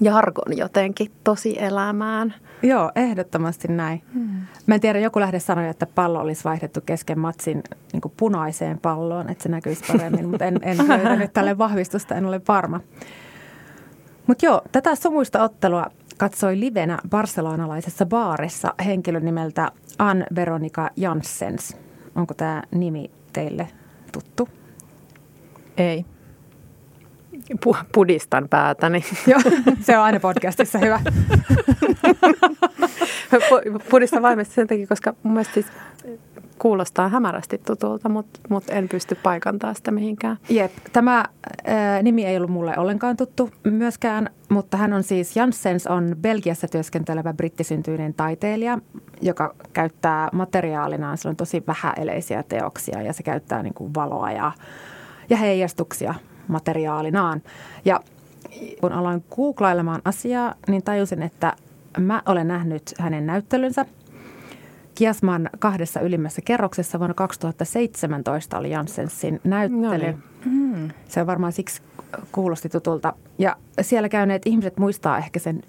jargon 0.00 0.56
jotenkin 0.56 1.12
tosi 1.24 1.56
elämään. 1.62 2.34
Joo, 2.62 2.92
ehdottomasti 2.96 3.68
näin. 3.68 4.02
Hmm. 4.14 4.40
Mä 4.66 4.74
en 4.74 4.80
tiedä, 4.80 4.98
joku 4.98 5.20
lähde 5.20 5.40
sanoi, 5.40 5.68
että 5.68 5.86
pallo 5.86 6.20
olisi 6.20 6.44
vaihdettu 6.44 6.80
kesken 6.86 7.18
matsin 7.18 7.62
niin 7.92 8.00
kuin 8.00 8.12
punaiseen 8.16 8.78
palloon, 8.78 9.30
että 9.30 9.42
se 9.42 9.48
näkyisi 9.48 9.84
paremmin, 9.92 10.28
mutta 10.28 10.44
en, 10.44 10.58
en 10.62 10.78
löytänyt 10.88 11.32
tälle 11.32 11.58
vahvistusta, 11.58 12.14
en 12.14 12.26
ole 12.26 12.40
varma. 12.48 12.80
Mutta 14.26 14.46
joo, 14.46 14.62
tätä 14.72 14.94
sumuista 14.94 15.42
ottelua 15.42 15.86
katsoi 16.18 16.60
livenä 16.60 16.98
barcelonalaisessa 17.08 18.06
baarissa 18.06 18.74
henkilö 18.84 19.20
nimeltä 19.20 19.72
Ann 19.98 20.24
Veronika 20.34 20.90
Janssens. 20.96 21.76
Onko 22.14 22.34
tämä 22.34 22.62
nimi 22.70 23.10
teille 23.32 23.68
tuttu? 24.12 24.48
Ei. 25.76 26.04
Pudistan 27.92 28.48
päätäni. 28.48 29.04
Joo, 29.26 29.40
se 29.80 29.98
on 29.98 30.04
aina 30.04 30.20
podcastissa 30.20 30.78
hyvä. 30.78 31.00
Pudistan 33.90 34.22
vaimesti 34.22 34.54
sen 34.54 34.66
takia, 34.66 34.86
koska 34.86 35.14
mun 35.22 35.32
mielestä 35.32 35.54
siis 35.54 35.66
kuulostaa 36.58 37.08
hämärästi 37.08 37.58
tutulta, 37.58 38.08
mutta, 38.08 38.40
mutta 38.48 38.72
en 38.72 38.88
pysty 38.88 39.14
paikantamaan 39.14 39.74
sitä 39.74 39.90
mihinkään. 39.90 40.36
Jep, 40.48 40.72
tämä 40.92 41.24
ää, 41.64 42.02
nimi 42.02 42.24
ei 42.24 42.36
ollut 42.36 42.50
mulle 42.50 42.78
ollenkaan 42.78 43.16
tuttu 43.16 43.50
myöskään, 43.64 44.30
mutta 44.48 44.76
hän 44.76 44.92
on 44.92 45.02
siis, 45.02 45.36
Janssens 45.36 45.86
on 45.86 46.16
Belgiassa 46.20 46.68
työskentelevä 46.68 47.34
brittisyntyinen 47.34 48.14
taiteilija, 48.14 48.78
joka 49.20 49.54
käyttää 49.72 50.28
materiaalinaan, 50.32 51.18
se 51.18 51.28
on 51.28 51.36
tosi 51.36 51.62
vähäeleisiä 51.66 52.42
teoksia 52.42 53.02
ja 53.02 53.12
se 53.12 53.22
käyttää 53.22 53.62
niin 53.62 53.74
kuin 53.74 53.94
valoa 53.94 54.32
ja, 54.32 54.52
ja 55.30 55.36
heijastuksia 55.36 56.14
materiaalinaan. 56.52 57.42
Ja 57.84 58.00
kun 58.80 58.92
aloin 58.92 59.24
googlailemaan 59.36 60.02
asiaa, 60.04 60.54
niin 60.68 60.82
tajusin, 60.82 61.22
että 61.22 61.56
mä 61.98 62.22
olen 62.26 62.48
nähnyt 62.48 62.82
hänen 62.98 63.26
näyttelynsä. 63.26 63.86
Kiasman 64.94 65.50
kahdessa 65.58 66.00
ylimmässä 66.00 66.42
kerroksessa 66.44 66.98
vuonna 66.98 67.14
2017 67.14 68.58
oli 68.58 68.70
Janssensin 68.70 69.40
näyttely. 69.44 70.12
No 70.12 70.20
niin. 70.44 70.94
Se 71.08 71.20
on 71.20 71.26
varmaan 71.26 71.52
siksi 71.52 71.82
kuulosti 72.32 72.68
tutulta. 72.68 73.14
Ja 73.38 73.56
siellä 73.80 74.08
käyneet 74.08 74.42
ihmiset 74.46 74.78
muistaa 74.78 75.18
ehkä 75.18 75.38
sen 75.38 75.62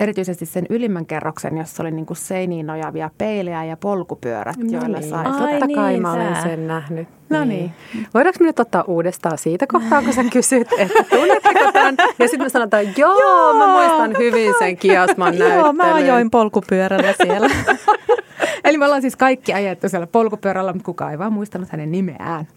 erityisesti 0.00 0.46
sen 0.46 0.66
ylimmän 0.70 1.06
kerroksen, 1.06 1.58
jossa 1.58 1.82
oli 1.82 1.90
niin 1.90 2.06
kuin 2.06 2.16
seiniin 2.16 2.66
nojavia 2.66 3.10
peilejä 3.18 3.64
ja 3.64 3.76
polkupyörät, 3.76 4.56
no 4.56 4.78
joilla 4.78 4.98
niin. 4.98 5.10
sai. 5.10 5.26
Ai 5.26 5.50
Totta 5.50 5.66
niin, 5.66 5.76
kai 5.76 6.00
mä 6.00 6.12
olen 6.12 6.42
sen 6.42 6.66
nähnyt. 6.66 7.08
No 7.28 7.44
niin. 7.44 7.72
niin. 7.94 8.06
Voidaanko 8.14 8.36
me 8.40 8.46
nyt 8.46 8.60
ottaa 8.60 8.84
uudestaan 8.86 9.38
siitä 9.38 9.66
kohtaa, 9.66 10.02
kun 10.02 10.12
sä 10.12 10.24
kysyt, 10.32 10.68
että 10.78 11.04
tunnetteko 11.10 11.72
tämän? 11.72 11.96
Ja 12.18 12.28
sitten 12.28 12.42
me 12.42 12.48
sanotaan, 12.48 12.84
joo, 12.96 13.20
joo 13.20 13.54
mä 13.54 13.66
muistan 13.66 14.14
hyvin 14.18 14.54
sen 14.58 14.76
kiasman 14.76 15.28
näyttelyn. 15.28 15.54
Joo, 15.54 15.72
mä 15.72 15.94
ajoin 15.94 16.30
polkupyörällä 16.30 17.14
siellä. 17.22 17.50
Eli 18.64 18.78
me 18.78 18.84
ollaan 18.84 19.02
siis 19.02 19.16
kaikki 19.16 19.54
ajettu 19.54 19.88
siellä 19.88 20.06
polkupyörällä, 20.06 20.72
mutta 20.72 20.86
kukaan 20.86 21.12
ei 21.12 21.18
vaan 21.18 21.32
muistanut 21.32 21.68
hänen 21.68 21.92
nimeään. 21.92 22.48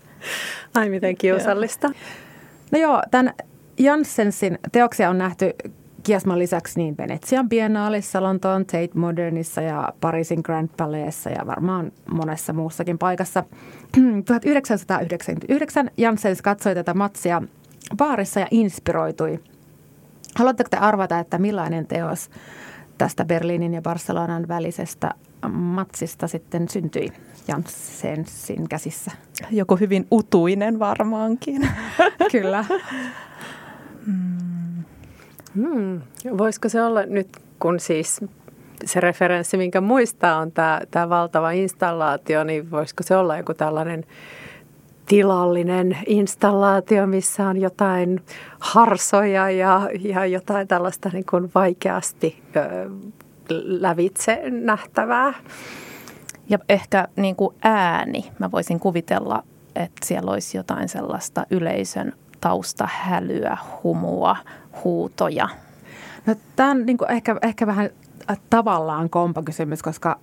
Ai 0.75 0.89
miten 0.89 1.17
kiusallista. 1.17 1.89
No 2.71 2.79
joo, 2.79 3.01
tämän 3.11 3.33
Janssensin 3.79 4.59
teoksia 4.71 5.09
on 5.09 5.17
nähty 5.17 5.53
Kiasman 6.03 6.39
lisäksi 6.39 6.79
niin 6.79 6.97
Venetsian 6.97 7.49
biennaalissa, 7.49 8.23
Lontoon 8.23 8.65
Tate 8.65 8.89
Modernissa 8.93 9.61
ja 9.61 9.93
Pariisin 10.01 10.39
Grand 10.43 10.69
Palaceissa 10.77 11.29
ja 11.29 11.47
varmaan 11.47 11.91
monessa 12.13 12.53
muussakin 12.53 12.97
paikassa. 12.97 13.43
1999 14.25 15.91
Janssens 15.97 16.41
katsoi 16.41 16.75
tätä 16.75 16.93
matsia 16.93 17.41
baarissa 17.97 18.39
ja 18.39 18.47
inspiroitui. 18.51 19.39
Haluatteko 20.35 20.69
te 20.69 20.77
arvata, 20.77 21.19
että 21.19 21.37
millainen 21.37 21.87
teos 21.87 22.29
tästä 22.97 23.25
Berliinin 23.25 23.73
ja 23.73 23.81
Barcelonan 23.81 24.47
välisestä 24.47 25.11
matsista 25.49 26.27
sitten 26.27 26.69
syntyi 26.69 27.07
Janssensin 27.47 28.69
käsissä? 28.69 29.11
Joku 29.51 29.75
hyvin 29.75 30.07
utuinen 30.11 30.79
varmaankin. 30.79 31.69
Kyllä. 32.31 32.65
Hmm. 35.55 36.01
Voisiko 36.37 36.69
se 36.69 36.83
olla 36.83 37.03
nyt, 37.03 37.27
kun 37.59 37.79
siis 37.79 38.21
se 38.85 38.99
referenssi, 38.99 39.57
minkä 39.57 39.81
muistaa, 39.81 40.37
on 40.37 40.51
tämä, 40.51 40.81
tämä 40.91 41.09
valtava 41.09 41.51
installaatio, 41.51 42.43
niin 42.43 42.71
voisiko 42.71 43.03
se 43.03 43.15
olla 43.15 43.37
joku 43.37 43.53
tällainen 43.53 44.05
tilallinen 45.05 45.97
installaatio, 46.07 47.07
missä 47.07 47.47
on 47.47 47.61
jotain 47.61 48.21
harsoja 48.59 49.49
ja, 49.49 49.89
ja 49.99 50.25
jotain 50.25 50.67
tällaista 50.67 51.09
niin 51.13 51.25
kuin 51.25 51.51
vaikeasti 51.55 52.43
ö, 52.55 52.89
lävitse 53.65 54.43
nähtävää. 54.49 55.33
Ja 56.49 56.59
ehkä 56.69 57.07
niin 57.15 57.35
kuin 57.35 57.55
ääni. 57.63 58.31
Mä 58.39 58.51
voisin 58.51 58.79
kuvitella, 58.79 59.43
että 59.75 60.05
siellä 60.07 60.31
olisi 60.31 60.57
jotain 60.57 60.89
sellaista 60.89 61.45
yleisön 61.49 62.13
taustahälyä, 62.43 63.57
humua, 63.83 64.35
huutoja. 64.83 65.49
No, 66.25 66.35
tämä 66.55 66.71
on 66.71 66.85
niin 66.85 66.97
kuin 66.97 67.11
ehkä, 67.11 67.35
ehkä 67.41 67.67
vähän 67.67 67.89
tavallaan 68.49 69.09
kompakysymys, 69.09 69.83
koska 69.83 70.19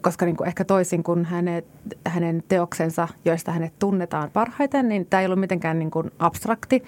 koska 0.00 0.24
niin 0.24 0.36
kuin 0.36 0.48
ehkä 0.48 0.64
toisin 0.64 1.02
kuin 1.02 1.24
hänet, 1.24 1.66
hänen 2.06 2.42
teoksensa, 2.48 3.08
joista 3.24 3.52
hänet 3.52 3.78
tunnetaan 3.78 4.30
parhaiten, 4.30 4.88
niin 4.88 5.06
tämä 5.06 5.20
ei 5.20 5.26
ollut 5.26 5.40
mitenkään 5.40 5.78
niin 5.78 5.90
kuin 5.90 6.10
abstrakti. 6.18 6.82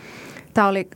Tämä 0.55 0.69
oli 0.69 0.89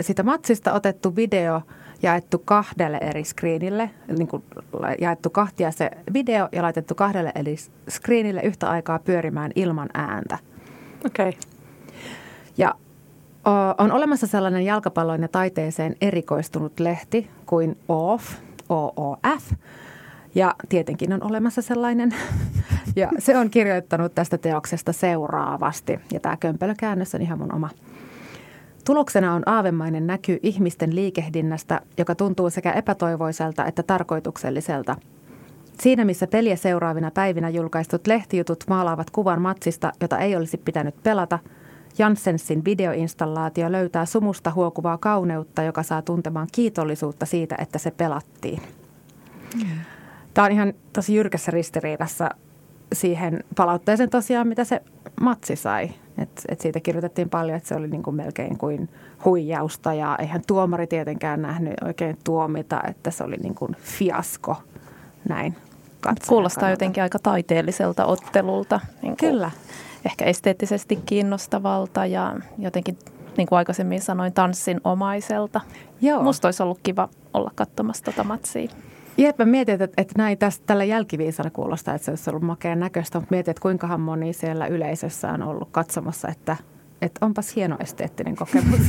sitä 0.00 0.22
matsista 0.22 0.72
otettu 0.72 1.16
video 1.16 1.62
jaettu 2.02 2.38
kahdelle 2.38 2.98
eri 3.00 3.24
screenille, 3.24 3.90
niin 4.18 4.28
kuin 4.28 4.42
jaettu 5.00 5.30
kahtia 5.30 5.70
se 5.70 5.90
video 6.12 6.48
ja 6.52 6.62
laitettu 6.62 6.94
kahdelle 6.94 7.32
eri 7.34 7.56
screenille 7.90 8.40
yhtä 8.40 8.70
aikaa 8.70 8.98
pyörimään 8.98 9.52
ilman 9.54 9.88
ääntä. 9.94 10.38
Okei. 11.06 11.28
Okay. 11.28 11.49
Ja 12.58 12.74
on 13.78 13.92
olemassa 13.92 14.26
sellainen 14.26 14.64
jalkapalloon 14.64 15.22
ja 15.22 15.28
taiteeseen 15.28 15.96
erikoistunut 16.00 16.80
lehti 16.80 17.30
kuin 17.46 17.78
OOF, 17.88 18.24
OOF, 18.68 19.52
ja 20.34 20.54
tietenkin 20.68 21.12
on 21.12 21.22
olemassa 21.22 21.62
sellainen. 21.62 22.14
Ja 22.96 23.08
se 23.18 23.38
on 23.38 23.50
kirjoittanut 23.50 24.14
tästä 24.14 24.38
teoksesta 24.38 24.92
seuraavasti. 24.92 26.00
Ja 26.12 26.20
tämä 26.20 26.36
kömpelökäännös 26.36 27.14
on 27.14 27.22
ihan 27.22 27.38
mun 27.38 27.54
oma. 27.54 27.70
Tuloksena 28.84 29.34
on 29.34 29.42
aavemainen 29.46 30.06
näky 30.06 30.38
ihmisten 30.42 30.94
liikehdinnästä, 30.94 31.80
joka 31.98 32.14
tuntuu 32.14 32.50
sekä 32.50 32.72
epätoivoiselta 32.72 33.66
että 33.66 33.82
tarkoitukselliselta. 33.82 34.96
Siinä 35.80 36.04
missä 36.04 36.26
peliä 36.26 36.56
seuraavina 36.56 37.10
päivinä 37.10 37.48
julkaistut 37.48 38.06
lehtijutut 38.06 38.64
maalaavat 38.68 39.10
kuvan 39.10 39.42
matsista, 39.42 39.92
jota 40.00 40.18
ei 40.18 40.36
olisi 40.36 40.56
pitänyt 40.56 41.02
pelata, 41.02 41.38
Janssensin 42.00 42.64
videoinstallaatio 42.64 43.72
löytää 43.72 44.06
sumusta 44.06 44.50
huokuvaa 44.50 44.98
kauneutta, 44.98 45.62
joka 45.62 45.82
saa 45.82 46.02
tuntemaan 46.02 46.48
kiitollisuutta 46.52 47.26
siitä, 47.26 47.56
että 47.58 47.78
se 47.78 47.90
pelattiin. 47.90 48.62
Tämä 50.34 50.44
on 50.44 50.52
ihan 50.52 50.72
tosi 50.92 51.14
jyrkässä 51.14 51.50
ristiriidassa 51.50 52.30
siihen 52.92 53.44
palautteeseen 53.56 54.10
tosiaan, 54.10 54.48
mitä 54.48 54.64
se 54.64 54.82
matsi 55.20 55.56
sai. 55.56 55.90
Et, 56.18 56.30
et 56.48 56.60
siitä 56.60 56.80
kirjoitettiin 56.80 57.28
paljon, 57.28 57.56
että 57.56 57.68
se 57.68 57.74
oli 57.74 57.88
niin 57.88 58.02
kuin 58.02 58.16
melkein 58.16 58.58
kuin 58.58 58.88
huijausta 59.24 59.94
ja 59.94 60.16
eihän 60.18 60.42
tuomari 60.46 60.86
tietenkään 60.86 61.42
nähnyt 61.42 61.74
oikein 61.84 62.18
tuomita, 62.24 62.80
että 62.88 63.10
se 63.10 63.24
oli 63.24 63.36
niin 63.36 63.54
kuin 63.54 63.76
fiasko 63.80 64.56
näin. 65.28 65.56
Kuulostaa 66.28 66.60
kannalta. 66.60 66.72
jotenkin 66.72 67.02
aika 67.02 67.18
taiteelliselta 67.18 68.06
ottelulta. 68.06 68.80
Niin 69.02 69.16
kuin 69.16 69.30
Kyllä. 69.30 69.50
Ehkä 70.06 70.24
esteettisesti 70.24 70.96
kiinnostavalta 71.06 72.06
ja 72.06 72.36
jotenkin, 72.58 72.98
niin 73.36 73.46
kuin 73.46 73.56
aikaisemmin 73.56 74.00
sanoin, 74.00 74.32
tanssin 74.32 74.80
omaiselta. 74.84 75.60
Joo. 76.00 76.22
Musta 76.22 76.48
olisi 76.48 76.62
ollut 76.62 76.80
kiva 76.82 77.08
olla 77.34 77.50
katsomassa 77.54 78.04
tota 78.04 78.24
matsia. 78.24 78.68
Jep, 79.16 79.38
mä 79.38 79.44
mietin, 79.44 79.82
että, 79.82 80.02
että 80.02 80.14
näin 80.16 80.38
tästä 80.38 80.66
tällä 80.66 80.84
jälkiviisana 80.84 81.50
kuulostaa, 81.50 81.94
että 81.94 82.04
se 82.04 82.10
olisi 82.10 82.30
ollut 82.30 82.42
makeen 82.42 82.80
näköistä, 82.80 83.18
mutta 83.20 83.34
mietin, 83.34 83.50
että 83.50 83.62
kuinkahan 83.62 84.00
moni 84.00 84.32
siellä 84.32 84.66
yleisössä 84.66 85.30
on 85.30 85.42
ollut 85.42 85.68
katsomassa, 85.72 86.28
että, 86.28 86.56
että 87.02 87.26
onpas 87.26 87.56
hieno 87.56 87.76
esteettinen 87.80 88.36
kokemus. 88.36 88.80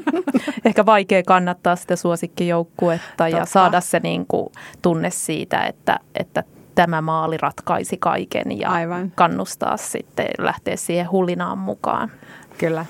Ehkä 0.64 0.86
vaikea 0.86 1.22
kannattaa 1.22 1.76
sitä 1.76 1.96
suosikkijoukkuetta 1.96 3.06
Totta. 3.08 3.28
ja 3.28 3.44
saada 3.44 3.80
se 3.80 4.00
niin 4.02 4.26
kuin 4.26 4.52
tunne 4.82 5.10
siitä, 5.10 5.66
että, 5.66 6.00
että 6.14 6.44
tämä 6.80 7.00
maali 7.00 7.36
ratkaisi 7.36 7.96
kaiken 7.96 8.58
ja 8.60 8.70
Aivan. 8.70 9.12
kannustaa 9.14 9.76
sitten 9.76 10.26
lähteä 10.38 10.76
siihen 10.76 11.10
hulinaan 11.10 11.58
mukaan. 11.58 12.10
Kyllä. 12.58 12.86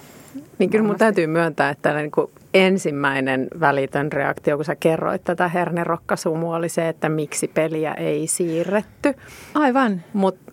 Niin 0.58 0.70
kyllä 0.70 0.84
mun 0.84 0.98
täytyy 0.98 1.26
myöntää, 1.26 1.70
että 1.70 1.94
niin 1.94 2.10
kuin 2.10 2.30
ensimmäinen 2.54 3.48
välitön 3.60 4.12
reaktio, 4.12 4.56
kun 4.56 4.64
sä 4.64 4.76
kerroit 4.76 5.24
tätä 5.24 5.48
hernerokkasumua, 5.48 6.56
oli 6.56 6.68
se, 6.68 6.88
että 6.88 7.08
miksi 7.08 7.48
peliä 7.48 7.94
ei 7.94 8.26
siirretty. 8.26 9.14
Aivan. 9.54 10.02
Mutta 10.12 10.52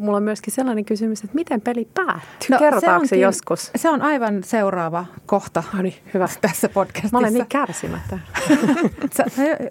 mulla 0.00 0.16
on 0.16 0.22
myöskin 0.22 0.54
sellainen 0.54 0.84
kysymys, 0.84 1.24
että 1.24 1.34
miten 1.34 1.60
peli 1.60 1.88
päättyy? 1.94 2.48
No, 2.50 2.58
Kerrotaanko 2.58 3.06
se, 3.06 3.08
se 3.08 3.16
joskus? 3.16 3.70
Se 3.76 3.90
on 3.90 4.02
aivan 4.02 4.44
seuraava 4.44 5.06
kohta 5.26 5.62
no 5.72 5.82
niin, 5.82 5.94
hyvä. 6.14 6.28
tässä 6.40 6.68
podcastissa. 6.68 7.16
Mä 7.16 7.18
olen 7.18 7.32
niin 7.32 7.46
kärsimättä. 7.46 8.18
sä, 9.16 9.24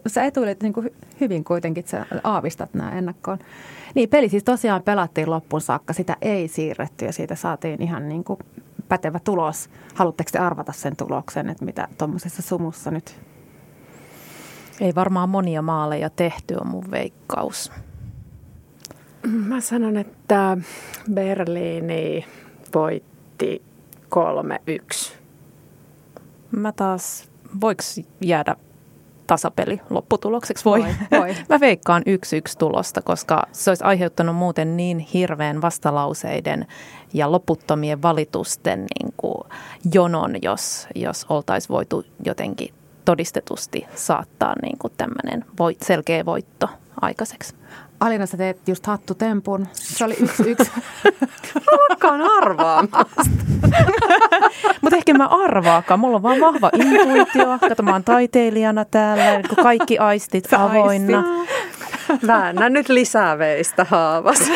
sä 0.08 0.24
etuilet 0.24 0.64
niin 0.64 0.74
kuin 0.74 0.90
hyvin 1.22 1.44
kuitenkin, 1.44 1.80
että 1.80 1.92
sä 1.92 2.06
aavistat 2.24 2.74
nämä 2.74 2.92
ennakkoon. 2.92 3.40
Niin, 3.96 4.10
peli 4.10 4.30
siis 4.30 4.44
tosiaan 4.44 4.84
pelattiin 4.84 5.30
loppuun 5.30 5.62
saakka. 5.62 5.94
Sitä 5.94 6.18
ei 6.22 6.48
siirretty 6.48 7.06
ja 7.06 7.14
siitä 7.14 7.36
saatiin 7.36 7.82
ihan 7.82 8.10
niin 8.10 8.24
kuin 8.24 8.40
pätevä 8.88 9.20
tulos. 9.20 9.70
Haluatteko 9.96 10.30
te 10.32 10.40
arvata 10.40 10.72
sen 10.72 10.96
tuloksen, 10.96 11.50
että 11.50 11.66
mitä 11.66 11.88
tuommoisessa 11.98 12.42
sumussa 12.42 12.92
nyt? 12.92 13.16
Ei 14.82 14.96
varmaan 14.96 15.30
monia 15.30 15.62
maaleja 15.62 16.10
tehty, 16.10 16.56
on 16.56 16.68
mun 16.68 16.92
veikkaus. 16.92 17.72
Mä 19.48 19.62
sanon, 19.62 19.98
että 19.98 20.58
Berliini 21.14 22.26
voitti 22.76 23.62
3-1. 24.16 25.14
Mä 26.52 26.72
taas, 26.72 27.30
voiko 27.62 27.84
jäädä 28.22 28.56
tasapeli 29.28 29.82
lopputulokseksi? 29.90 30.66
Voi. 30.66 30.80
voi, 30.80 30.96
voi. 31.20 31.36
Mä 31.50 31.60
veikkaan 31.60 32.04
yksi 32.06 32.38
yksi 32.38 32.58
tulosta, 32.58 33.02
koska 33.02 33.44
se 33.52 33.72
olisi 33.72 33.84
aiheuttanut 33.84 34.36
muuten 34.36 34.78
niin 34.78 35.00
hirveän 35.00 35.62
vastalauseiden 35.62 36.68
ja 37.14 37.32
loputtomien 37.32 38.02
valitusten 38.02 38.80
niin 38.80 39.14
kuin 39.18 39.44
jonon, 39.94 40.36
jos, 40.42 40.88
jos 40.96 41.26
oltaisiin 41.30 41.70
voitu 41.70 42.06
jotenkin 42.26 42.74
todistetusti 43.06 43.86
saattaa 43.96 44.56
niin 44.62 44.78
kuin 44.78 44.94
tämmöinen 44.98 45.46
voit, 45.60 45.82
selkeä 45.82 46.26
voitto 46.26 46.70
aikaiseksi. 47.02 47.56
Alina, 48.02 48.26
sä 48.26 48.38
teet 48.38 48.68
just 48.68 48.86
hattutempun. 48.86 49.68
Se 49.74 50.06
oli 50.06 50.16
yksi 50.20 50.44
yksi. 50.52 50.72
Lakkaan 51.90 52.22
arvaamasta. 52.22 53.06
Mutta 54.82 54.96
ehkä 54.98 55.14
mä 55.14 55.28
arvaakaan. 55.28 56.00
Mulla 56.00 56.16
on 56.16 56.24
vaan 56.24 56.40
vahva 56.40 56.70
intuitio. 56.74 57.58
Kato, 57.70 57.84
mä 57.84 57.92
oon 57.92 58.04
taiteilijana 58.04 58.86
täällä, 58.86 59.42
kaikki 59.64 59.98
aistit 59.98 60.48
Sä 60.52 60.64
avoinna. 60.64 61.24
Väännä 62.28 62.70
nyt 62.70 62.90
lisää 62.90 63.38
veistä 63.38 63.86
haavas. 63.90 64.40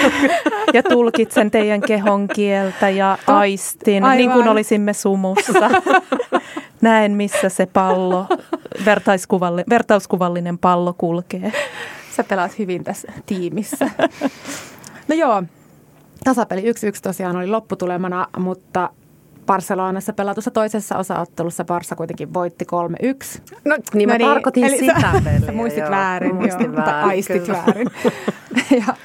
Ja 0.74 0.84
tulkitsen 0.84 1.52
teidän 1.52 1.82
kehon 1.82 2.28
kieltä 2.28 2.90
ja 2.90 3.18
aistin, 3.28 4.04
Aivan. 4.04 4.18
niin 4.18 4.32
kuin 4.32 4.48
olisimme 4.48 4.94
sumussa. 4.94 5.70
Näen, 6.82 7.12
missä 7.12 7.50
se 7.50 7.66
pallo, 7.66 8.26
vertauskuvallinen 9.70 10.58
pallo 10.58 10.94
kulkee. 10.98 11.52
Sä 12.16 12.24
pelaat 12.24 12.60
hyvin 12.60 12.84
tässä 12.84 13.12
tiimissä. 13.26 13.90
No 15.08 15.16
joo, 15.16 15.44
tasapeli 16.24 16.62
1-1 16.62 16.66
tosiaan 17.04 17.36
oli 17.36 17.48
lopputulemana, 17.48 18.28
mutta 18.38 18.90
Barcelonassa 19.46 20.14
pelatussa 20.14 20.52
toisessa 20.52 20.98
osaottelussa 20.98 21.66
Barsa 21.66 21.96
kuitenkin 21.96 22.34
voitti 22.34 22.66
3-1. 22.66 23.42
No 23.66 23.78
niin, 23.94 24.10
mä 24.10 24.14
no 24.14 24.18
niin, 24.18 24.30
tarkoitin 24.30 24.64
eli 24.64 24.78
sitä 24.78 25.02
sä, 25.02 25.22
peliä. 25.24 25.40
Sä 25.46 25.52
muistit 25.52 25.80
joo, 25.80 25.92
väärin, 25.92 26.36
muistin 26.36 26.66
joo, 26.66 26.76
väärin, 26.76 27.10
aistit 27.10 27.44
kyllä. 27.44 27.64
väärin. 27.66 27.88
ja, 28.88 28.96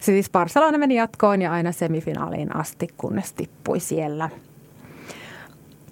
siis 0.00 0.30
Barcelona 0.30 0.78
meni 0.78 0.94
jatkoon 0.94 1.42
ja 1.42 1.52
aina 1.52 1.72
semifinaaliin 1.72 2.56
asti, 2.56 2.88
kunnes 2.96 3.32
tippui 3.32 3.80
siellä. 3.80 4.30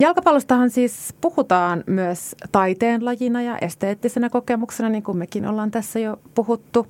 Jalkapallostahan 0.01 0.71
siis 0.71 1.15
puhutaan 1.21 1.85
myös 1.87 2.37
taiteen 2.53 3.05
lajina 3.05 3.43
ja 3.43 3.59
esteettisenä 3.59 4.31
kokemuksena, 4.31 4.89
niin 4.89 5.03
kuin 5.03 5.19
mekin 5.19 5.47
ollaan 5.47 5.71
tässä 5.71 5.99
jo 5.99 6.21
puhuttu. 6.35 6.87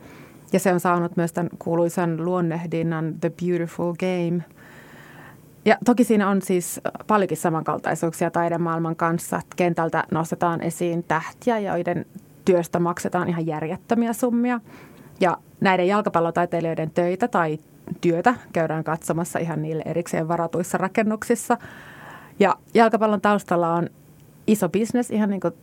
Ja 0.52 0.58
se 0.58 0.72
on 0.72 0.80
saanut 0.80 1.16
myös 1.16 1.32
tämän 1.32 1.50
kuuluisan 1.58 2.24
luonnehdinnan 2.24 3.14
The 3.20 3.32
Beautiful 3.44 3.94
Game. 3.94 4.44
Ja 5.64 5.78
toki 5.84 6.04
siinä 6.04 6.28
on 6.28 6.42
siis 6.42 6.80
paljonkin 7.06 7.36
samankaltaisuuksia 7.36 8.30
taidemaailman 8.30 8.96
kanssa. 8.96 9.40
Kentältä 9.56 10.04
nostetaan 10.10 10.60
esiin 10.60 11.04
tähtiä, 11.04 11.58
joiden 11.58 12.06
työstä 12.44 12.78
maksetaan 12.78 13.28
ihan 13.28 13.46
järjettömiä 13.46 14.12
summia. 14.12 14.60
Ja 15.20 15.38
näiden 15.60 15.88
jalkapallotaiteilijoiden 15.88 16.90
töitä 16.90 17.28
tai 17.28 17.58
työtä 18.00 18.34
käydään 18.52 18.84
katsomassa 18.84 19.38
ihan 19.38 19.62
niille 19.62 19.82
erikseen 19.86 20.28
varatuissa 20.28 20.78
rakennuksissa– 20.78 21.56
ja 22.40 22.56
jalkapallon 22.74 23.20
taustalla 23.20 23.74
on 23.74 23.88
iso 24.46 24.68
bisnes 24.68 25.10
ihan 25.10 25.30
niin 25.30 25.40
kuin 25.40 25.54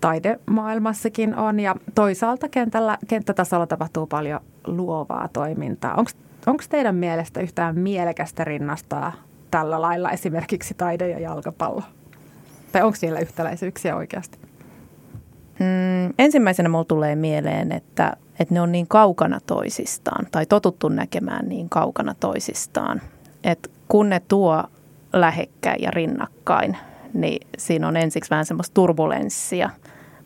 taidemaailmassakin 0.00 1.36
on 1.36 1.60
ja 1.60 1.76
toisaalta 1.94 2.48
kentällä, 2.48 2.98
kenttätasolla 3.08 3.66
tapahtuu 3.66 4.06
paljon 4.06 4.40
luovaa 4.66 5.28
toimintaa. 5.32 5.96
Onko 6.46 6.62
teidän 6.68 6.94
mielestä 6.94 7.40
yhtään 7.40 7.78
mielekästä 7.78 8.44
rinnastaa 8.44 9.12
tällä 9.50 9.82
lailla 9.82 10.10
esimerkiksi 10.10 10.74
taide 10.74 11.08
ja 11.08 11.20
jalkapallo? 11.20 11.82
Tai 12.72 12.82
onko 12.82 12.96
siellä 12.96 13.20
yhtäläisyyksiä 13.20 13.96
oikeasti? 13.96 14.38
Mm, 15.58 16.14
ensimmäisenä 16.18 16.68
mulla 16.68 16.84
tulee 16.84 17.16
mieleen, 17.16 17.72
että, 17.72 18.16
että 18.38 18.54
ne 18.54 18.60
on 18.60 18.72
niin 18.72 18.88
kaukana 18.88 19.40
toisistaan 19.46 20.26
tai 20.32 20.46
totuttu 20.46 20.88
näkemään 20.88 21.48
niin 21.48 21.68
kaukana 21.68 22.14
toisistaan, 22.20 23.02
että 23.44 23.68
kun 23.88 24.08
ne 24.08 24.22
tuo 24.28 24.64
lähekkäin 25.20 25.82
ja 25.82 25.90
rinnakkain, 25.90 26.76
niin 27.14 27.46
siinä 27.58 27.88
on 27.88 27.96
ensiksi 27.96 28.30
vähän 28.30 28.46
semmoista 28.46 28.74
turbulenssia, 28.74 29.70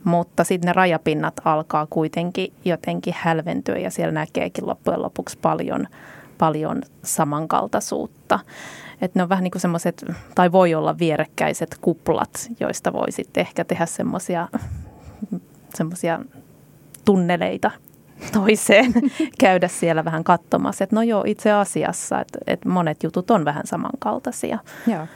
mutta 0.04 0.44
sitten 0.44 0.66
ne 0.66 0.72
rajapinnat 0.72 1.34
alkaa 1.44 1.86
kuitenkin 1.90 2.52
jotenkin 2.64 3.14
hälventyä 3.16 3.78
ja 3.78 3.90
siellä 3.90 4.12
näkeekin 4.12 4.66
loppujen 4.66 5.02
lopuksi 5.02 5.38
paljon, 5.42 5.88
paljon 6.38 6.82
samankaltaisuutta. 7.02 8.38
Että 9.00 9.18
ne 9.18 9.22
on 9.22 9.28
vähän 9.28 9.44
niin 9.44 9.50
kuin 9.52 9.62
semmoiset, 9.62 10.04
tai 10.34 10.52
voi 10.52 10.74
olla 10.74 10.98
vierekkäiset 10.98 11.78
kuplat, 11.80 12.48
joista 12.60 12.92
voi 12.92 13.12
sitten 13.12 13.40
ehkä 13.40 13.64
tehdä 13.64 13.86
semmoisia 13.86 14.48
semmoisia 15.74 16.20
tunneleita 17.04 17.70
toiseen, 18.32 18.92
käydä 19.40 19.68
siellä 19.68 20.04
vähän 20.04 20.24
katsomassa, 20.24 20.84
että 20.84 20.96
no 20.96 21.02
joo, 21.02 21.24
itse 21.26 21.52
asiassa, 21.52 22.20
että, 22.20 22.38
että 22.46 22.68
monet 22.68 23.02
jutut 23.02 23.30
on 23.30 23.44
vähän 23.44 23.66
samankaltaisia. 23.66 24.58
Joo. 24.86 25.06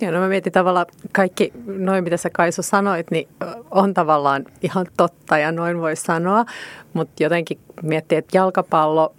Joo, 0.00 0.12
no 0.12 0.20
mä 0.20 0.28
mietin 0.28 0.52
tavallaan 0.52 0.86
kaikki 1.12 1.52
noin, 1.66 2.04
mitä 2.04 2.16
sä 2.16 2.30
Kaisu 2.30 2.62
sanoit, 2.62 3.10
niin 3.10 3.28
on 3.70 3.94
tavallaan 3.94 4.44
ihan 4.62 4.86
totta 4.96 5.38
ja 5.38 5.52
noin 5.52 5.78
voi 5.78 5.96
sanoa, 5.96 6.44
mutta 6.92 7.22
jotenkin 7.22 7.58
miettii, 7.82 8.18
että 8.18 8.38
jalkapallo 8.38 9.14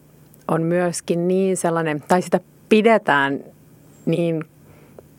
on 0.47 0.63
myöskin 0.63 1.27
niin 1.27 1.57
sellainen, 1.57 2.03
tai 2.07 2.21
sitä 2.21 2.39
pidetään 2.69 3.39
niin 4.05 4.43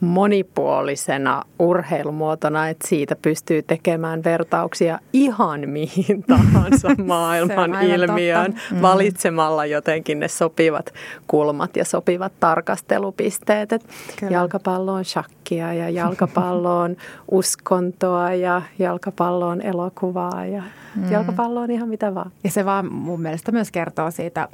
monipuolisena 0.04 1.42
urheilumuotona, 1.58 2.68
että 2.68 2.88
siitä 2.88 3.16
pystyy 3.22 3.62
tekemään 3.62 4.24
vertauksia 4.24 4.98
ihan 5.12 5.68
mihin 5.68 6.22
tahansa 6.28 6.88
maailman 7.04 7.82
ilmiöön 7.82 8.52
totta. 8.52 8.74
Mm. 8.74 8.82
valitsemalla 8.82 9.66
jotenkin 9.66 10.20
ne 10.20 10.28
sopivat 10.28 10.94
kulmat 11.26 11.76
ja 11.76 11.84
sopivat 11.84 12.32
tarkastelupisteet. 12.40 13.72
Et 13.72 13.86
jalkapallo 14.30 14.92
on 14.92 15.04
shakkia 15.04 15.72
ja 15.72 15.90
jalkapallo 15.90 16.80
on 16.80 16.96
uskontoa 17.30 18.32
ja 18.32 18.62
jalkapallo 18.78 19.48
on 19.48 19.62
elokuvaa 19.62 20.46
ja 20.46 20.62
mm. 20.96 21.12
jalkapallo 21.12 21.60
on 21.60 21.70
ihan 21.70 21.88
mitä 21.88 22.14
vaan. 22.14 22.30
Ja 22.44 22.50
se 22.50 22.64
vaan 22.64 22.92
mun 22.92 23.20
mielestä 23.20 23.52
myös 23.52 23.70
kertoo 23.70 24.10
siitä 24.10 24.48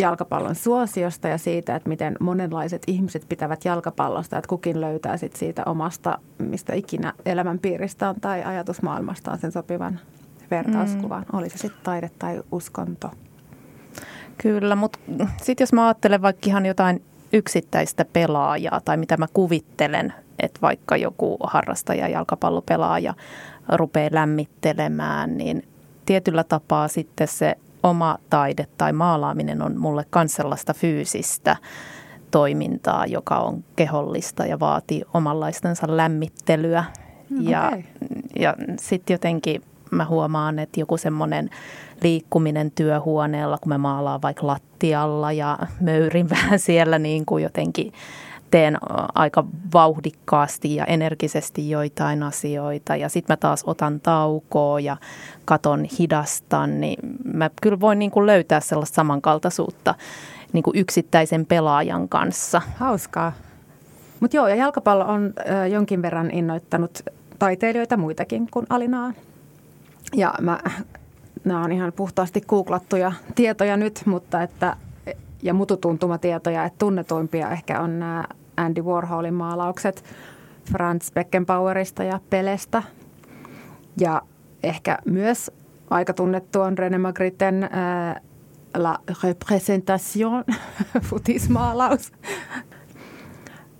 jalkapallon 0.00 0.54
suosiosta 0.54 1.28
ja 1.28 1.38
siitä, 1.38 1.76
että 1.76 1.88
miten 1.88 2.16
monenlaiset 2.20 2.82
ihmiset 2.86 3.26
pitävät 3.28 3.64
jalkapallosta, 3.64 4.38
että 4.38 4.48
kukin 4.48 4.80
löytää 4.80 5.16
sit 5.16 5.36
siitä 5.36 5.62
omasta, 5.66 6.18
mistä 6.38 6.74
ikinä 6.74 7.12
elämänpiiristään 7.26 8.20
tai 8.20 8.44
ajatusmaailmastaan 8.44 9.38
sen 9.38 9.52
sopivan 9.52 10.00
vertauskuvan. 10.50 11.24
Mm. 11.32 11.38
Oli 11.38 11.50
se 11.50 11.58
sitten 11.58 11.82
taide 11.82 12.10
tai 12.18 12.42
uskonto. 12.52 13.10
Kyllä, 14.38 14.76
mutta 14.76 14.98
sitten 15.42 15.62
jos 15.62 15.72
mä 15.72 15.86
ajattelen 15.86 16.22
vaikka 16.22 16.46
ihan 16.46 16.66
jotain 16.66 17.02
yksittäistä 17.32 18.04
pelaajaa 18.04 18.80
tai 18.84 18.96
mitä 18.96 19.16
mä 19.16 19.26
kuvittelen, 19.32 20.12
että 20.38 20.60
vaikka 20.62 20.96
joku 20.96 21.36
harrastaja, 21.42 22.08
jalkapallopelaaja 22.08 23.14
rupeaa 23.68 24.10
lämmittelemään, 24.12 25.38
niin 25.38 25.62
tietyllä 26.06 26.44
tapaa 26.44 26.88
sitten 26.88 27.28
se 27.28 27.56
oma 27.82 28.18
taide 28.30 28.66
tai 28.78 28.92
maalaaminen 28.92 29.62
on 29.62 29.78
mulle 29.78 30.06
myös 30.14 30.34
sellaista 30.34 30.74
fyysistä 30.74 31.56
toimintaa, 32.30 33.06
joka 33.06 33.38
on 33.38 33.64
kehollista 33.76 34.46
ja 34.46 34.60
vaatii 34.60 35.02
omanlaistensa 35.14 35.96
lämmittelyä. 35.96 36.84
Mm, 37.30 37.48
ja 37.48 37.66
okay. 37.66 37.82
ja 38.38 38.54
sitten 38.78 39.14
jotenkin 39.14 39.62
mä 39.90 40.04
huomaan, 40.04 40.58
että 40.58 40.80
joku 40.80 40.96
semmoinen 40.96 41.50
liikkuminen 42.02 42.70
työhuoneella, 42.70 43.58
kun 43.58 43.68
mä 43.68 43.78
maalaan 43.78 44.22
vaikka 44.22 44.46
lattialla 44.46 45.32
ja 45.32 45.58
möyrin 45.80 46.30
vähän 46.36 46.58
siellä 46.58 46.98
niin 46.98 47.26
kuin 47.26 47.42
jotenkin 47.42 47.92
teen 48.50 48.78
aika 49.14 49.44
vauhdikkaasti 49.74 50.74
ja 50.74 50.84
energisesti 50.84 51.70
joitain 51.70 52.22
asioita 52.22 52.96
ja 52.96 53.08
sitten 53.08 53.32
mä 53.32 53.36
taas 53.36 53.62
otan 53.66 54.00
taukoa 54.00 54.80
ja 54.80 54.96
katon 55.44 55.84
hidastan, 55.98 56.80
niin 56.80 56.98
mä 57.34 57.50
kyllä 57.62 57.80
voin 57.80 57.98
niin 57.98 58.10
kuin 58.10 58.26
löytää 58.26 58.60
sellaista 58.60 58.94
samankaltaisuutta 58.94 59.94
niin 60.52 60.62
kuin 60.62 60.78
yksittäisen 60.78 61.46
pelaajan 61.46 62.08
kanssa. 62.08 62.62
Hauskaa. 62.76 63.32
Mutta 64.20 64.36
joo, 64.36 64.48
ja 64.48 64.54
jalkapallo 64.54 65.04
on 65.04 65.32
ö, 65.62 65.66
jonkin 65.66 66.02
verran 66.02 66.30
innoittanut 66.30 67.00
taiteilijoita 67.38 67.96
muitakin 67.96 68.48
kuin 68.50 68.66
Alinaa. 68.68 69.12
Ja 70.16 70.34
mä, 70.40 70.58
nämä 71.44 71.64
on 71.64 71.72
ihan 71.72 71.92
puhtaasti 71.92 72.40
googlattuja 72.40 73.12
tietoja 73.34 73.76
nyt, 73.76 74.02
mutta 74.06 74.42
että 74.42 74.76
ja 75.42 75.54
mututuntumatietoja, 75.54 76.64
että 76.64 76.78
tunnetuimpia 76.78 77.50
ehkä 77.50 77.80
on 77.80 77.98
nämä 77.98 78.24
Andy 78.60 78.82
Warholin 78.82 79.34
maalaukset 79.34 80.04
Franz 80.72 81.12
Beckenbauerista 81.12 82.04
ja 82.04 82.20
Pelestä. 82.30 82.82
Ja 84.00 84.22
ehkä 84.62 84.98
myös 85.04 85.50
aika 85.90 86.12
tunnettu 86.12 86.60
on 86.60 86.78
René 86.78 86.98
Magritten 86.98 87.62
äh, 87.64 87.70
La 88.76 88.98
Representation, 89.22 90.44
futismaalaus. 91.08 92.12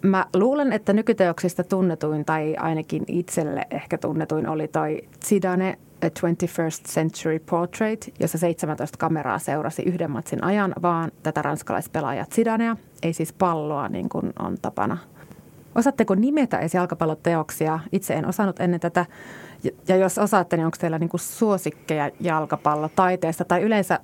Mä 0.03 0.27
luulen, 0.37 0.73
että 0.73 0.93
nykyteoksista 0.93 1.65
tunnetuin 1.65 2.25
tai 2.25 2.57
ainakin 2.57 3.05
itselle 3.07 3.67
ehkä 3.71 3.99
tunnetuin 3.99 4.49
oli 4.49 4.69
toi 4.69 5.03
Zidane 5.27 5.79
A 6.03 6.07
21st 6.07 6.89
Century 6.89 7.39
Portrait, 7.39 8.15
jossa 8.21 8.39
17 8.39 8.99
kameraa 8.99 9.39
seurasi 9.39 9.83
yhden 9.83 10.11
matsin 10.11 10.45
ajan, 10.45 10.75
vaan 10.83 11.11
tätä 11.23 11.43
ranskalaispelaajaa 11.43 12.27
Zidanea, 12.35 12.77
ei 13.03 13.13
siis 13.13 13.33
palloa 13.33 13.89
niin 13.89 14.09
kuin 14.09 14.33
on 14.39 14.57
tapana. 14.63 14.99
Osaatteko 15.75 16.15
nimetä 16.15 16.59
edes 16.59 16.75
jalkapalloteoksia? 16.75 17.79
Itse 17.93 18.15
en 18.15 18.27
osannut 18.27 18.61
ennen 18.61 18.81
tätä. 18.81 19.07
Ja 19.89 19.97
jos 19.97 20.19
osaatte, 20.19 20.57
niin 20.57 20.65
onko 20.65 20.77
teillä 20.81 20.99
niin 20.99 21.11
kuin 21.11 21.21
suosikkeja 21.21 22.11
jalkapallotaiteesta 22.21 23.45
tai 23.45 23.63
yleensä 23.63 23.99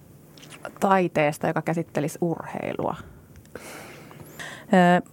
taiteesta, 0.81 1.47
joka 1.47 1.63
käsittelisi 1.63 2.19
urheilua? 2.21 2.97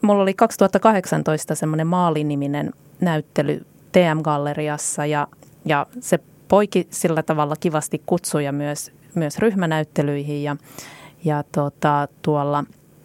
Mulla 0.02 0.24
oli 0.24 0.34
2018 0.34 1.56
semmoinen 1.56 1.88
maaliniminen 1.88 2.74
näyttely 3.02 3.66
TM-galleriassa 3.92 5.06
ja, 5.06 5.28
ja 5.66 5.86
se 6.00 6.20
poiki 6.54 6.88
sillä 6.90 7.24
tavalla 7.24 7.56
kivasti 7.60 8.02
kutsuja 8.06 8.52
myös, 8.52 8.92
myös 9.16 9.40
ryhmänäyttelyihin 9.40 10.44
ja, 10.44 10.56
ja 11.24 11.44
tota, 11.52 12.08
tuolla 12.22 12.64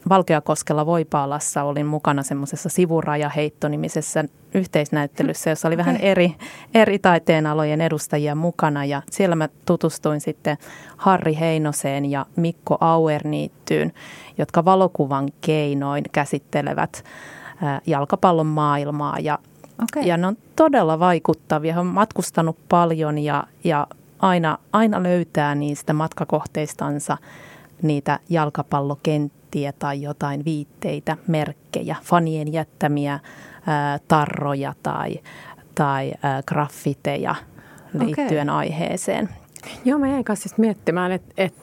Valkeakoskella 0.09 0.87
Voipaalassa 0.87 1.63
olin 1.63 1.87
mukana 1.87 2.23
semmoisessa 2.23 2.69
sivurajaheitto-nimisessä 2.69 4.25
yhteisnäyttelyssä, 4.55 5.51
jossa 5.51 5.69
oli 5.69 5.75
okay. 5.75 5.87
vähän 5.87 5.97
eri, 6.01 6.35
eri 6.75 6.99
taiteenalojen 6.99 7.81
edustajia 7.81 8.35
mukana 8.35 8.85
ja 8.85 9.03
siellä 9.11 9.37
mä 9.37 9.49
tutustuin 9.67 10.21
sitten 10.21 10.57
Harri 10.97 11.37
Heinoseen 11.41 12.05
ja 12.05 12.27
Mikko 12.37 12.79
Auerniittyyn, 12.81 13.93
jotka 14.39 14.65
valokuvan 14.65 15.29
keinoin 15.41 16.05
käsittelevät 16.13 17.05
jalkapallon 17.87 18.47
maailmaa 18.47 19.19
ja 19.19 19.39
Okay. 19.83 20.03
Ja 20.09 20.17
ne 20.17 20.27
on 20.27 20.37
todella 20.57 20.99
vaikuttavia. 20.99 21.75
He 21.75 21.81
on 21.81 21.87
matkustanut 21.87 22.59
paljon 22.69 23.19
ja, 23.19 23.45
ja 23.65 23.87
aina, 24.19 24.59
aina 24.73 25.03
löytää 25.03 25.55
niistä 25.55 25.93
matkakohteistansa 25.93 27.19
niitä 27.83 28.19
jalkapallokenttiä 28.29 29.73
tai 29.79 30.03
jotain 30.03 30.45
viitteitä, 30.45 31.17
merkkejä, 31.27 31.97
fanien 32.03 32.53
jättämiä 32.53 33.21
ää, 33.67 33.99
tarroja 34.09 34.75
tai, 34.83 35.21
tai 35.75 36.13
ää, 36.23 36.43
graffiteja 36.47 37.35
liittyen 37.99 38.51
okay. 38.51 38.59
aiheeseen. 38.59 39.29
Joo, 39.85 39.99
mä 39.99 40.09
jäin 40.09 40.25
kanssa 40.25 40.49
siis 40.49 40.59
miettimään, 40.59 41.13
että, 41.13 41.35
että 41.37 41.63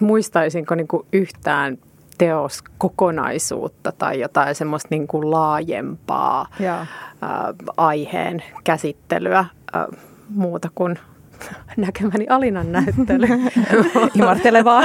muistaisinko 0.00 0.74
niin 0.74 0.88
kuin 0.88 1.06
yhtään 1.12 1.78
teoskokonaisuutta 2.22 3.92
tai 3.92 4.20
jotain 4.20 4.54
semmoista 4.54 4.88
niin 4.90 5.06
kuin 5.06 5.30
laajempaa 5.30 6.46
ja. 6.60 6.86
aiheen 7.76 8.42
käsittelyä 8.64 9.44
muuta 10.28 10.68
kuin 10.74 10.98
näkemäni 11.76 12.26
Alinan 12.28 12.72
näyttely. 12.72 13.26
Imartelevaa. 14.18 14.82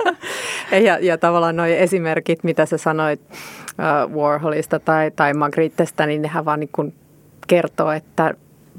ja, 0.86 0.98
ja 1.00 1.18
tavallaan 1.18 1.56
nuo 1.56 1.66
esimerkit, 1.66 2.44
mitä 2.44 2.66
sä 2.66 2.78
sanoit 2.78 3.20
Warholista 4.14 4.78
tai, 4.78 5.10
tai 5.10 5.34
Magrittestä, 5.34 6.06
niin 6.06 6.22
nehän 6.22 6.44
vaan 6.44 6.60
niin 6.60 6.70
kuin 6.72 6.94
kertoo, 7.46 7.92
että 7.92 8.34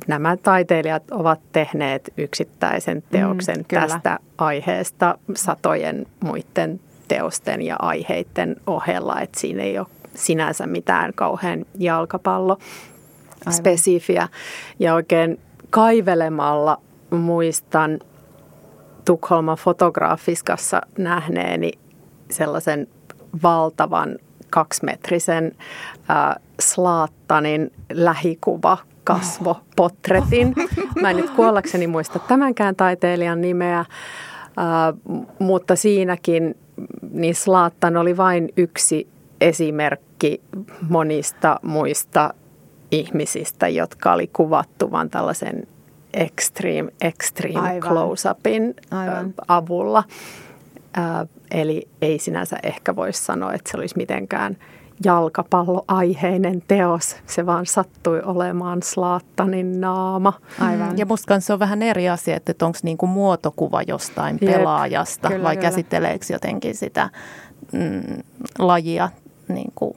nämä 0.07 0.37
taiteilijat 0.37 1.11
ovat 1.11 1.39
tehneet 1.51 2.13
yksittäisen 2.17 3.03
teoksen 3.11 3.57
mm, 3.57 3.65
tästä 3.67 4.19
aiheesta 4.37 5.17
satojen 5.35 6.05
muiden 6.19 6.79
teosten 7.11 7.61
ja 7.61 7.75
aiheiden 7.79 8.55
ohella, 8.67 9.21
että 9.21 9.39
siinä 9.39 9.63
ei 9.63 9.79
ole 9.79 9.87
sinänsä 10.15 10.67
mitään 10.67 11.11
kauhean 11.15 11.65
jalkapallo 11.77 12.57
spesifiä. 13.49 14.27
Ja 14.79 14.93
oikein 14.93 15.39
kaivelemalla 15.69 16.81
muistan 17.09 17.99
Tukholman 19.05 19.57
fotografiskassa 19.57 20.81
nähneeni 20.97 21.71
sellaisen 22.29 22.87
valtavan 23.43 24.17
kaksimetrisen 24.49 25.51
äh, 26.09 26.35
Slaattanin 26.59 27.71
lähikuva 27.93 28.77
kasvopotretin. 29.03 30.53
Mä 31.01 31.09
en 31.09 31.17
nyt 31.17 31.29
kuollakseni 31.29 31.87
muista 31.87 32.19
tämänkään 32.19 32.75
taiteilijan 32.75 33.41
nimeä, 33.41 33.85
mutta 35.39 35.75
siinäkin 35.75 36.57
niin 37.11 37.35
Slaattan 37.35 37.97
oli 37.97 38.17
vain 38.17 38.49
yksi 38.57 39.07
esimerkki 39.41 40.41
monista 40.89 41.59
muista 41.61 42.33
ihmisistä, 42.91 43.67
jotka 43.67 44.13
oli 44.13 44.27
kuvattu 44.27 44.91
vain 44.91 45.09
tällaisen 45.09 45.67
extreme, 46.13 46.91
extreme 47.01 47.59
Aivan. 47.59 47.91
close-upin 47.91 48.75
Aivan. 48.91 49.33
avulla. 49.47 50.03
Eli 51.51 51.87
ei 52.01 52.19
sinänsä 52.19 52.57
ehkä 52.63 52.95
voisi 52.95 53.23
sanoa, 53.23 53.53
että 53.53 53.71
se 53.71 53.77
olisi 53.77 53.97
mitenkään 53.97 54.57
jalkapalloaiheinen 55.05 56.63
teos. 56.67 57.15
Se 57.25 57.45
vaan 57.45 57.65
sattui 57.65 58.21
olemaan 58.25 58.83
Slaattanin 58.83 59.81
naama. 59.81 60.33
Aivan. 60.59 60.97
Ja 60.97 61.05
musta 61.05 61.39
se 61.39 61.53
on 61.53 61.59
vähän 61.59 61.81
eri 61.81 62.09
asia, 62.09 62.35
että 62.35 62.65
onko 62.65 62.77
niinku 62.83 63.07
muotokuva 63.07 63.81
jostain 63.81 64.37
Jep. 64.41 64.51
pelaajasta 64.51 65.27
kyllä, 65.27 65.43
vai 65.43 65.55
kyllä. 65.55 65.69
käsitteleekö 65.69 66.25
jotenkin 66.29 66.75
sitä 66.75 67.09
mm, 67.71 68.23
lajia 68.59 69.09
niin 69.47 69.71
kuin 69.75 69.93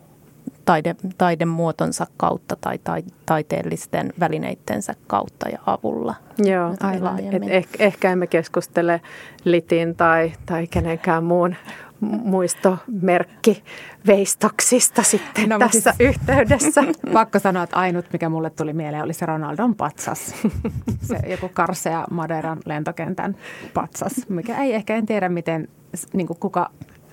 taide, 0.64 0.96
taidemuotonsa 1.18 2.06
kautta 2.16 2.56
tai, 2.60 2.78
tai 2.78 3.02
taiteellisten 3.26 4.12
välineittensä 4.20 4.94
kautta 5.06 5.48
ja 5.48 5.58
avulla. 5.66 6.14
Joo, 6.38 6.74
aivan. 6.80 7.18
Et 7.18 7.42
ehkä, 7.48 7.84
ehkä 7.84 8.12
emme 8.12 8.26
keskustele 8.26 9.00
litin 9.44 9.96
tai, 9.96 10.32
tai 10.46 10.66
kenenkään 10.66 11.24
muun 11.24 11.56
muistomerkki 12.04 13.64
veistoksista 14.06 15.02
sitten 15.02 15.48
no, 15.48 15.58
tässä 15.58 15.92
siis, 15.96 16.10
yhteydessä. 16.10 16.82
Pakko 17.12 17.38
sanoa, 17.38 17.62
että 17.62 17.76
ainut 17.76 18.06
mikä 18.12 18.28
mulle 18.28 18.50
tuli 18.50 18.72
mieleen 18.72 19.02
oli 19.02 19.12
se 19.12 19.26
Ronaldon 19.26 19.74
patsas. 19.74 20.34
Se 21.08 21.18
joku 21.26 21.50
karsea 21.54 22.04
Madeiran 22.10 22.58
lentokentän 22.64 23.36
patsas, 23.74 24.28
mikä 24.28 24.58
ei 24.58 24.74
ehkä 24.74 24.96
en 24.96 25.06
tiedä 25.06 25.28
miten, 25.28 25.68
niin 26.12 26.26
kuka, 26.26 26.70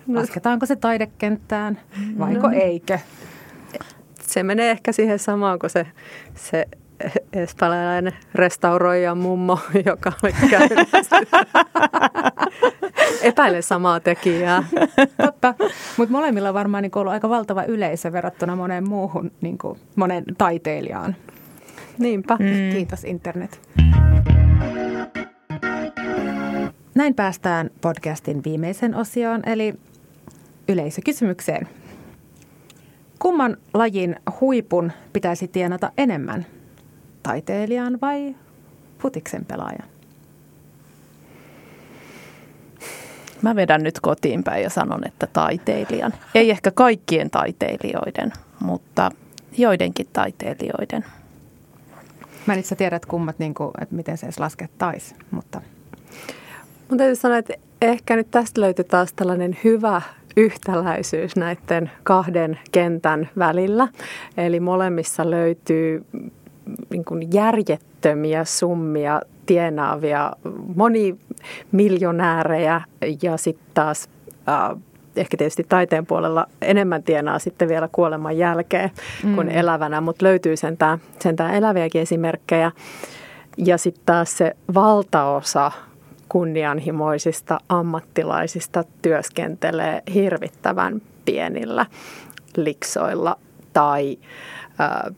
lasketaanko 0.07 0.65
se 0.65 0.75
taidekenttään 0.75 1.79
vaiko 2.19 2.47
no. 2.47 2.53
eikö 2.53 2.99
se 4.31 4.43
menee 4.43 4.71
ehkä 4.71 4.91
siihen 4.91 5.19
samaan 5.19 5.59
kuin 5.59 5.69
se, 5.69 5.87
se 6.35 6.65
espanjalainen 7.33 8.13
restauroija 8.35 9.15
mummo, 9.15 9.59
joka 9.85 10.11
oli 10.23 10.33
käynyt. 10.49 10.89
Epäilen 13.21 13.63
samaa 13.63 13.99
tekijää. 13.99 14.63
Totta, 15.25 15.53
mutta 15.97 16.11
molemmilla 16.11 16.49
on 16.49 16.53
varmaan 16.55 16.81
niin 16.81 16.91
ollut 16.95 17.13
aika 17.13 17.29
valtava 17.29 17.63
yleisö 17.63 18.11
verrattuna 18.11 18.55
moneen 18.55 18.89
muuhun, 18.89 19.31
niin 19.41 19.57
kuin 19.57 19.79
monen 19.95 20.23
taiteilijaan. 20.37 21.15
Niinpä. 21.97 22.37
Mm. 22.39 22.71
Kiitos 22.71 23.03
internet. 23.03 23.59
Näin 26.95 27.15
päästään 27.15 27.69
podcastin 27.81 28.43
viimeisen 28.43 28.95
osioon, 28.95 29.41
eli 29.45 29.73
yleisökysymykseen. 30.67 31.67
Kumman 33.19 33.57
lajin 33.73 34.15
huipun 34.41 34.91
pitäisi 35.13 35.47
tienata 35.47 35.91
enemmän? 35.97 36.45
Taiteilijan 37.23 37.97
vai 38.01 38.35
futiksen 38.99 39.45
pelaajan? 39.45 39.89
Mä 43.41 43.55
vedän 43.55 43.83
nyt 43.83 43.99
kotiin 43.99 44.43
päin 44.43 44.63
ja 44.63 44.69
sanon, 44.69 45.07
että 45.07 45.27
taiteilijan. 45.27 46.13
Ei 46.35 46.51
ehkä 46.51 46.71
kaikkien 46.71 47.29
taiteilijoiden, 47.29 48.33
mutta 48.59 49.09
joidenkin 49.57 50.07
taiteilijoiden. 50.13 51.05
Mä 52.45 52.53
en 52.53 52.59
itse 52.59 52.75
tiedä, 52.75 52.95
että 52.95 53.07
kummat, 53.07 53.39
niin 53.39 53.53
kuin, 53.53 53.71
että 53.81 53.95
miten 53.95 54.17
se 54.17 54.25
edes 54.25 54.39
laskettaisi, 54.39 55.15
mutta... 55.31 55.61
Mun 56.89 56.97
täytyy 56.97 57.15
sanoa, 57.15 57.37
että 57.37 57.53
ehkä 57.81 58.15
nyt 58.15 58.31
tästä 58.31 58.61
löytyy 58.61 58.85
taas 58.85 59.13
tällainen 59.13 59.57
hyvä 59.63 60.01
yhtäläisyys 60.37 61.35
näiden 61.35 61.91
kahden 62.03 62.59
kentän 62.71 63.29
välillä. 63.37 63.87
Eli 64.37 64.59
molemmissa 64.59 65.29
löytyy 65.29 66.05
niin 66.89 67.05
kuin 67.05 67.27
järjettömiä 67.33 68.45
summia 68.45 69.21
tienaavia 69.45 70.31
monimiljonäärejä 70.75 72.81
ja 73.21 73.37
sitten 73.37 73.67
taas 73.73 74.09
äh, 74.49 74.69
ehkä 75.15 75.37
tietysti 75.37 75.65
taiteen 75.69 76.05
puolella 76.05 76.45
enemmän 76.61 77.03
tienaa 77.03 77.39
sitten 77.39 77.67
vielä 77.67 77.89
kuoleman 77.91 78.37
jälkeen 78.37 78.91
mm. 79.23 79.35
kuin 79.35 79.49
elävänä, 79.49 80.01
mutta 80.01 80.25
löytyy 80.25 80.57
sentään, 80.57 80.99
sentään 81.19 81.55
eläviäkin 81.55 82.01
esimerkkejä. 82.01 82.71
Ja 83.57 83.77
sitten 83.77 84.05
taas 84.05 84.37
se 84.37 84.55
valtaosa 84.73 85.71
kunnianhimoisista 86.29 87.59
ammattilaisista 87.69 88.83
työskentelee 89.01 90.01
hirvittävän 90.13 91.01
pienillä 91.25 91.85
liksoilla 92.57 93.37
tai 93.73 94.17
äh, 94.81 95.15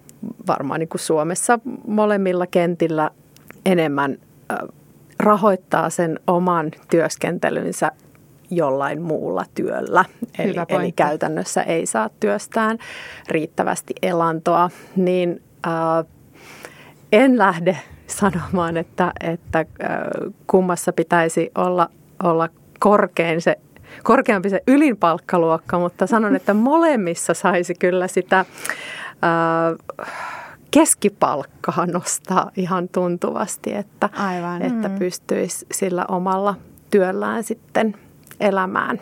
varmaan 0.47 0.79
niin 0.79 0.89
kuin 0.89 1.01
Suomessa 1.01 1.59
molemmilla 1.88 2.47
kentillä 2.47 3.09
enemmän 3.65 4.17
äh, 4.51 4.57
rahoittaa 5.19 5.89
sen 5.89 6.19
oman 6.27 6.71
työskentelynsä 6.89 7.91
jollain 8.51 9.01
muulla 9.01 9.45
työllä. 9.55 10.05
Eli, 10.39 10.55
eli 10.69 10.91
käytännössä 10.91 11.62
ei 11.62 11.86
saa 11.86 12.09
työstään 12.19 12.77
riittävästi 13.29 13.93
elantoa. 14.01 14.69
Niin 14.95 15.41
äh, 15.67 16.05
en 17.12 17.38
lähde 17.38 17.77
sanomaan, 18.07 18.77
että, 18.77 19.12
että 19.23 19.65
kummassa 20.47 20.93
pitäisi 20.93 21.51
olla, 21.55 21.89
olla 22.23 22.49
korkein 22.79 23.41
se, 23.41 23.55
korkeampi 24.03 24.49
se 24.49 24.63
ylin 24.67 24.97
palkkaluokka, 24.97 25.79
mutta 25.79 26.07
sanon, 26.07 26.36
että 26.36 26.53
molemmissa 26.53 27.33
saisi 27.33 27.75
kyllä 27.75 28.07
sitä 28.07 28.45
keskipalkkaa 30.71 31.86
nostaa 31.86 32.51
ihan 32.57 32.89
tuntuvasti, 32.89 33.73
että, 33.73 34.09
Aivan. 34.17 34.62
että 34.62 34.89
mm. 34.89 34.99
pystyisi 34.99 35.65
sillä 35.71 36.05
omalla 36.07 36.55
työllään 36.91 37.43
sitten 37.43 37.95
elämään 38.39 38.99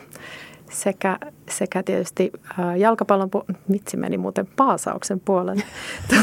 sekä, 0.71 1.17
sekä 1.49 1.83
tietysti 1.83 2.31
jalkapallon, 2.77 3.29
pu- 3.35 3.55
mitsi 3.67 3.97
meni 3.97 4.17
muuten 4.17 4.47
paasauksen 4.55 5.19
puolelle. 5.19 5.63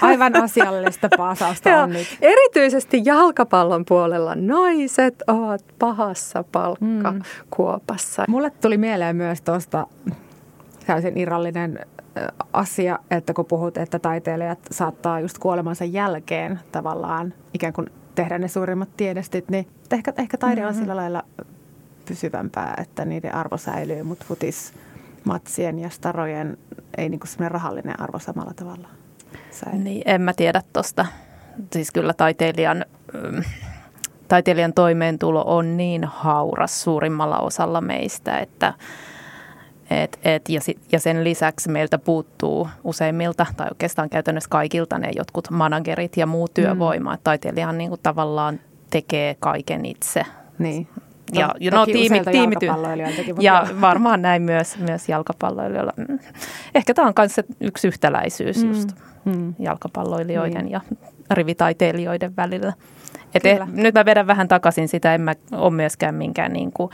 Aivan 0.00 0.36
asiallista 0.36 1.08
paasausta 1.16 1.82
on 1.82 1.90
nyt. 1.90 2.06
Erityisesti 2.22 3.02
jalkapallon 3.04 3.84
puolella 3.84 4.34
naiset 4.34 5.22
ovat 5.26 5.64
pahassa 5.78 6.44
palkkakuopassa. 6.52 8.22
Mm. 8.28 8.30
Mulle 8.30 8.50
tuli 8.50 8.78
mieleen 8.78 9.16
myös 9.16 9.40
tuosta 9.40 9.86
täysin 10.86 11.18
irrallinen 11.18 11.86
asia, 12.52 12.98
että 13.10 13.32
kun 13.32 13.46
puhut, 13.46 13.76
että 13.76 13.98
taiteilijat 13.98 14.58
saattaa 14.70 15.20
just 15.20 15.38
kuolemansa 15.38 15.84
jälkeen 15.84 16.60
tavallaan 16.72 17.34
ikään 17.54 17.72
kuin 17.72 17.86
tehdä 18.14 18.38
ne 18.38 18.48
suurimmat 18.48 18.88
tiedestit, 18.96 19.48
niin 19.48 19.68
ehkä, 19.92 20.12
ehkä 20.18 20.38
taide 20.38 20.60
on 20.60 20.68
mm-hmm. 20.68 20.80
sillä 20.80 20.96
lailla 20.96 21.22
pysyvämpää, 22.08 22.74
että 22.80 23.04
niiden 23.04 23.34
arvo 23.34 23.56
säilyy, 23.56 24.02
mutta 24.02 24.24
futis 24.28 24.72
matsien 25.24 25.78
ja 25.78 25.90
starojen 25.90 26.58
ei 26.98 27.08
niin 27.08 27.20
semmoinen 27.24 27.50
rahallinen 27.50 28.00
arvo 28.00 28.18
samalla 28.18 28.52
tavalla 28.56 28.88
säilyy. 29.50 29.84
Niin, 29.84 30.02
en 30.06 30.22
mä 30.22 30.32
tiedä 30.32 30.62
tuosta. 30.72 31.06
Siis 31.72 31.90
kyllä 31.90 32.12
taiteilijan, 32.12 32.84
mm, 33.12 33.42
taiteilijan 34.28 34.72
toimeentulo 34.72 35.44
on 35.46 35.76
niin 35.76 36.04
hauras 36.04 36.82
suurimmalla 36.82 37.38
osalla 37.38 37.80
meistä, 37.80 38.38
että 38.38 38.74
et, 39.90 40.18
et, 40.24 40.48
ja, 40.48 40.60
sit, 40.60 40.78
ja 40.92 41.00
sen 41.00 41.24
lisäksi 41.24 41.70
meiltä 41.70 41.98
puuttuu 41.98 42.68
useimmilta, 42.84 43.46
tai 43.56 43.68
oikeastaan 43.70 44.10
käytännössä 44.10 44.50
kaikilta 44.50 44.98
ne 44.98 45.10
jotkut 45.16 45.50
managerit 45.50 46.16
ja 46.16 46.26
muu 46.26 46.48
työvoima. 46.48 47.14
Mm. 47.14 47.20
Taiteilijahan 47.24 47.78
niin 47.78 47.88
kuin 47.88 48.00
tavallaan 48.02 48.60
tekee 48.90 49.36
kaiken 49.40 49.86
itse. 49.86 50.22
Niin 50.58 50.88
ja 51.32 51.54
to, 51.70 51.76
no, 51.76 51.86
tiimi, 51.86 52.20
tiimity, 52.30 52.66
ja 53.40 53.66
varmaan 53.80 54.22
näin 54.22 54.42
myös, 54.42 54.78
myös 54.78 55.08
jalkapalloilijoilla. 55.08 55.92
Mm. 55.96 56.18
Ehkä 56.74 56.94
tämä 56.94 57.08
on 57.08 57.14
myös 57.18 57.40
yksi 57.60 57.88
yhtäläisyys 57.88 58.64
mm. 58.64 58.68
just 58.68 58.88
mm. 59.24 59.54
jalkapalloilijoiden 59.58 60.64
mm. 60.64 60.70
ja 60.70 60.80
rivitaiteilijoiden 61.30 62.36
välillä. 62.36 62.72
Et 63.34 63.46
eh, 63.46 63.58
nyt 63.72 63.94
mä 63.94 64.04
vedän 64.04 64.26
vähän 64.26 64.48
takaisin 64.48 64.88
sitä, 64.88 65.14
en 65.14 65.20
mä 65.20 65.34
ole 65.52 65.72
myöskään 65.72 66.14
minkään 66.14 66.52
niin 66.52 66.72
kuin, 66.72 66.90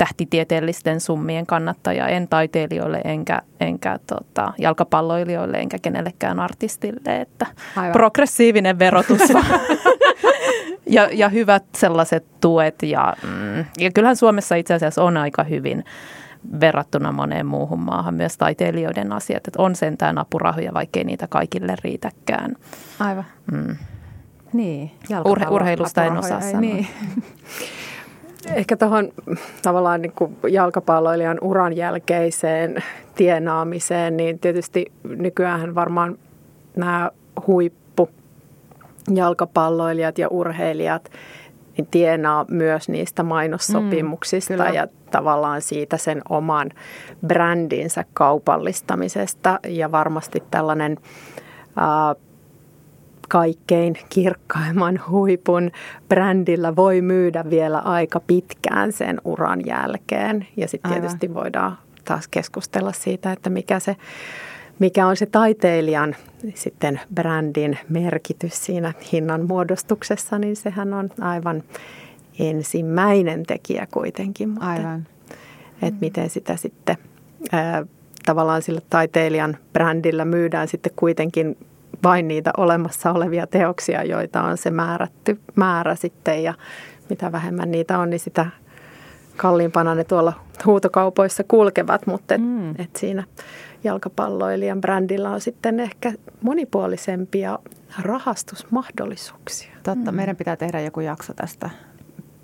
tähtitieteellisten 0.00 1.00
summien 1.00 1.46
kannattaja, 1.46 2.08
en 2.08 2.28
taiteilijoille 2.28 3.00
enkä, 3.04 3.42
enkä 3.60 3.98
tota, 4.06 4.52
jalkapalloilijoille 4.58 5.56
enkä 5.56 5.78
kenellekään 5.82 6.40
artistille, 6.40 7.20
että 7.20 7.46
Aivan. 7.76 7.92
progressiivinen 7.92 8.78
verotus 8.78 9.20
ja, 10.86 11.08
ja 11.12 11.28
hyvät 11.28 11.64
sellaiset 11.76 12.24
tuet 12.40 12.82
ja, 12.82 13.16
mm, 13.22 13.64
ja 13.78 13.90
kyllähän 13.94 14.16
Suomessa 14.16 14.54
itse 14.54 14.74
asiassa 14.74 15.02
on 15.02 15.16
aika 15.16 15.44
hyvin 15.44 15.84
verrattuna 16.60 17.12
moneen 17.12 17.46
muuhun 17.46 17.80
maahan 17.80 18.14
myös 18.14 18.36
taiteilijoiden 18.36 19.12
asiat, 19.12 19.48
että 19.48 19.62
on 19.62 19.74
sentään 19.74 20.18
apurahoja, 20.18 20.74
vaikkei 20.74 21.04
niitä 21.04 21.26
kaikille 21.26 21.74
riitäkään. 21.84 22.56
Aivan. 23.00 23.24
Mm. 23.52 23.76
Niin, 24.52 24.90
Urhe, 25.24 25.46
urheilusta 25.50 26.04
en 26.04 26.18
osaa 26.18 26.40
sanoa. 26.40 26.60
Niin. 26.60 26.86
Ehkä 28.54 28.76
tuohon 28.76 29.12
tavallaan 29.62 30.02
niin 30.02 30.12
kuin 30.12 30.36
jalkapalloilijan 30.48 31.38
uran 31.42 31.76
jälkeiseen 31.76 32.82
tienaamiseen, 33.14 34.16
niin 34.16 34.38
tietysti 34.38 34.92
nykyään 35.04 35.74
varmaan 35.74 36.18
nämä 36.76 37.10
huippu 37.46 38.08
jalkapalloilijat 39.14 40.18
ja 40.18 40.28
urheilijat 40.28 41.10
niin 41.76 41.88
tienaa 41.90 42.44
myös 42.50 42.88
niistä 42.88 43.22
mainossopimuksista 43.22 44.64
mm, 44.68 44.74
ja 44.74 44.88
tavallaan 45.10 45.62
siitä 45.62 45.96
sen 45.96 46.22
oman 46.28 46.70
brändinsä 47.26 48.04
kaupallistamisesta. 48.14 49.58
Ja 49.68 49.92
varmasti 49.92 50.42
tällainen 50.50 50.98
äh, 51.78 52.29
kaikkein 53.30 53.96
kirkkaimman 54.08 55.00
huipun 55.10 55.70
brändillä 56.08 56.76
voi 56.76 57.00
myydä 57.00 57.44
vielä 57.50 57.78
aika 57.78 58.20
pitkään 58.20 58.92
sen 58.92 59.20
uran 59.24 59.66
jälkeen. 59.66 60.46
Ja 60.56 60.68
sitten 60.68 60.92
tietysti 60.92 61.34
voidaan 61.34 61.78
taas 62.04 62.28
keskustella 62.28 62.92
siitä, 62.92 63.32
että 63.32 63.50
mikä, 63.50 63.78
se, 63.78 63.96
mikä 64.78 65.06
on 65.06 65.16
se 65.16 65.26
taiteilijan 65.26 66.16
sitten 66.54 67.00
brändin 67.14 67.78
merkitys 67.88 68.66
siinä 68.66 68.92
hinnan 69.12 69.46
muodostuksessa, 69.46 70.38
niin 70.38 70.56
sehän 70.56 70.94
on 70.94 71.10
aivan 71.20 71.62
ensimmäinen 72.38 73.42
tekijä 73.46 73.86
kuitenkin. 73.92 74.48
Mutta 74.48 74.66
aivan. 74.66 75.06
Että 75.82 76.00
miten 76.00 76.30
sitä 76.30 76.56
sitten 76.56 76.96
ää, 77.52 77.86
tavallaan 78.26 78.62
sillä 78.62 78.80
taiteilijan 78.90 79.56
brändillä 79.72 80.24
myydään 80.24 80.68
sitten 80.68 80.92
kuitenkin 80.96 81.56
vain 82.04 82.28
niitä 82.28 82.50
olemassa 82.56 83.12
olevia 83.12 83.46
teoksia, 83.46 84.04
joita 84.04 84.42
on 84.42 84.58
se 84.58 84.70
määrätty 84.70 85.40
määrä 85.54 85.94
sitten 85.94 86.42
ja 86.42 86.54
mitä 87.10 87.32
vähemmän 87.32 87.70
niitä 87.70 87.98
on, 87.98 88.10
niin 88.10 88.20
sitä 88.20 88.46
kalliimpana 89.36 89.94
ne 89.94 90.04
tuolla 90.04 90.32
huutokaupoissa 90.66 91.44
kulkevat, 91.44 92.06
mutta 92.06 92.34
et, 92.34 92.40
mm. 92.40 92.70
et 92.70 92.96
siinä 92.96 93.24
jalkapalloilijan 93.84 94.80
brändillä 94.80 95.30
on 95.30 95.40
sitten 95.40 95.80
ehkä 95.80 96.12
monipuolisempia 96.42 97.58
rahastusmahdollisuuksia. 98.02 99.72
Totta, 99.82 100.12
mm. 100.12 100.16
meidän 100.16 100.36
pitää 100.36 100.56
tehdä 100.56 100.80
joku 100.80 101.00
jakso 101.00 101.34
tästä 101.34 101.70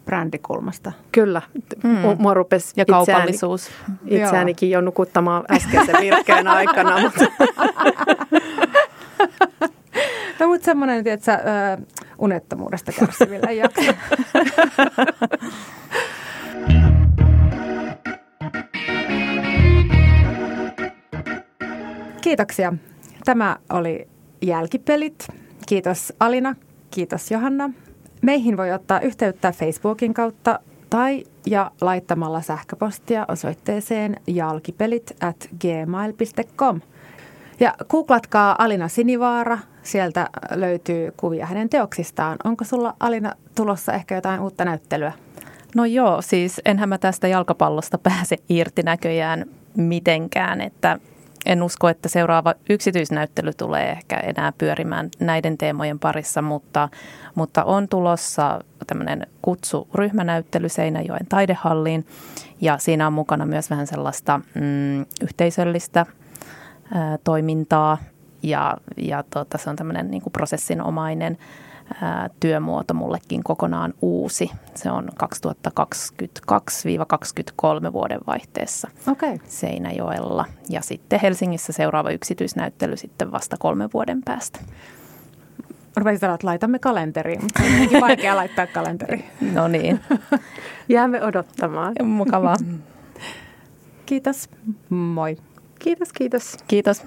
brändikulmasta. 0.05 0.93
Kyllä. 1.13 1.43
Mm. 1.85 1.99
Mua 2.19 2.35
rupesi 2.35 2.73
ja 2.77 2.85
kaupallisuus. 2.85 3.67
Itseääni, 3.67 4.23
itseäänikin 4.25 4.71
jo 4.71 4.81
nukuttamaan 4.81 5.45
äskeisen 5.51 6.01
virkkeen 6.01 6.49
aikana. 6.59 7.01
Mutta. 7.01 7.25
no 10.41 10.49
mutta 10.49 10.65
semmoinen, 10.65 11.05
tiedätkö, 11.05 11.33
äh, 11.33 11.41
unettomuudesta 12.19 12.93
kärsivillä 12.93 13.53
jakso. 13.63 13.93
Kiitoksia. 22.21 22.73
Tämä 23.25 23.57
oli 23.73 24.09
Jälkipelit. 24.43 25.29
Kiitos 25.67 26.13
Alina, 26.21 26.55
kiitos 26.91 27.31
Johanna. 27.31 27.71
Meihin 28.23 28.57
voi 28.57 28.73
ottaa 28.73 29.01
yhteyttä 29.01 29.53
Facebookin 29.53 30.15
kautta 30.15 30.61
tai 30.91 31.25
ja 31.47 31.71
laittamalla 31.81 32.41
sähköpostia 32.41 33.25
osoitteeseen 33.29 34.17
jalkipelit 34.27 35.17
at 35.21 35.49
gmail.com– 35.61 36.81
ja 37.61 37.75
googlatkaa 37.89 38.57
Alina 38.59 38.89
Sinivaara, 38.89 39.59
sieltä 39.87 40.29
löytyy 40.51 41.13
kuvia 41.17 41.47
hänen 41.47 41.69
teoksistaan. 41.69 42.37
Onko 42.45 42.65
sulla 42.65 42.95
Alina 43.01 43.33
tulossa 43.55 43.93
ehkä 43.93 44.15
jotain 44.15 44.41
uutta 44.41 44.65
näyttelyä? 44.65 45.13
No 45.75 45.85
joo, 45.85 46.23
siis 46.23 46.61
enhän 46.65 46.89
mä 46.89 46.99
tästä 46.99 47.29
jalkapallosta 47.29 47.99
pääse 47.99 48.37
irti 48.49 48.83
näköjään 48.83 49.47
mitenkään, 49.77 50.61
että 50.61 50.99
en 51.47 51.63
usko, 51.63 51.89
että 51.89 52.09
seuraava 52.09 52.55
yksityisnäyttely 52.71 53.53
tulee 53.53 53.91
ehkä 53.91 54.17
enää 54.17 54.53
pyörimään 54.59 55.09
näiden 55.21 55.59
teemojen 55.59 55.99
parissa, 55.99 56.43
mutta, 56.43 56.89
mutta 57.35 57.65
on 57.65 57.89
tulossa 57.89 58.61
tämmöinen 58.87 59.27
kutsu 59.43 59.89
ryhmänäyttely 59.95 60.69
Seinäjoen 60.69 61.27
taidehalliin 61.29 62.07
ja 62.61 62.79
siinä 62.79 63.07
on 63.07 63.13
mukana 63.13 63.47
myös 63.47 63.71
vähän 63.71 63.87
sellaista 63.87 64.41
mm, 64.55 65.01
yhteisöllistä– 65.23 66.07
ää, 66.95 67.19
toimintaa 67.25 67.99
ja, 68.47 68.77
ja 68.97 69.25
tota, 69.31 69.59
se 69.59 69.71
on 69.71 69.77
tämmöinen 69.77 70.11
niin 70.11 70.23
prosessinomainen 70.33 71.39
ää, 72.03 72.31
työmuoto 72.41 72.95
mullekin 72.95 73.45
kokonaan 73.45 73.95
uusi. 74.03 74.51
Se 74.75 74.91
on 74.91 75.09
2022-2023 77.89 77.93
vuoden 77.93 78.21
vaihteessa 78.27 78.89
okay. 79.09 79.39
Seinäjoella 79.49 80.45
ja 80.69 80.81
sitten 80.81 81.21
Helsingissä 81.21 81.73
seuraava 81.73 82.11
yksityisnäyttely 82.11 82.97
sitten 82.97 83.33
vasta 83.33 83.57
kolmen 83.59 83.91
vuoden 83.95 84.23
päästä. 84.25 84.61
Rupesin 85.97 86.19
sanoa, 86.19 86.35
että 86.35 86.47
laitamme 86.47 86.79
kalenteriin, 86.79 87.43
mutta 87.43 87.63
on 87.95 88.01
vaikea 88.01 88.37
laittaa 88.43 88.67
kalenteri. 88.67 89.25
No 89.53 89.69
niin. 89.69 90.01
Jäämme 90.89 91.23
odottamaan. 91.23 91.95
Mukavaa. 92.05 92.57
Kiitos. 94.07 94.51
Moi. 94.89 95.37
Kiitos, 95.79 96.13
kiitos. 96.13 96.57
Kiitos. 96.69 97.07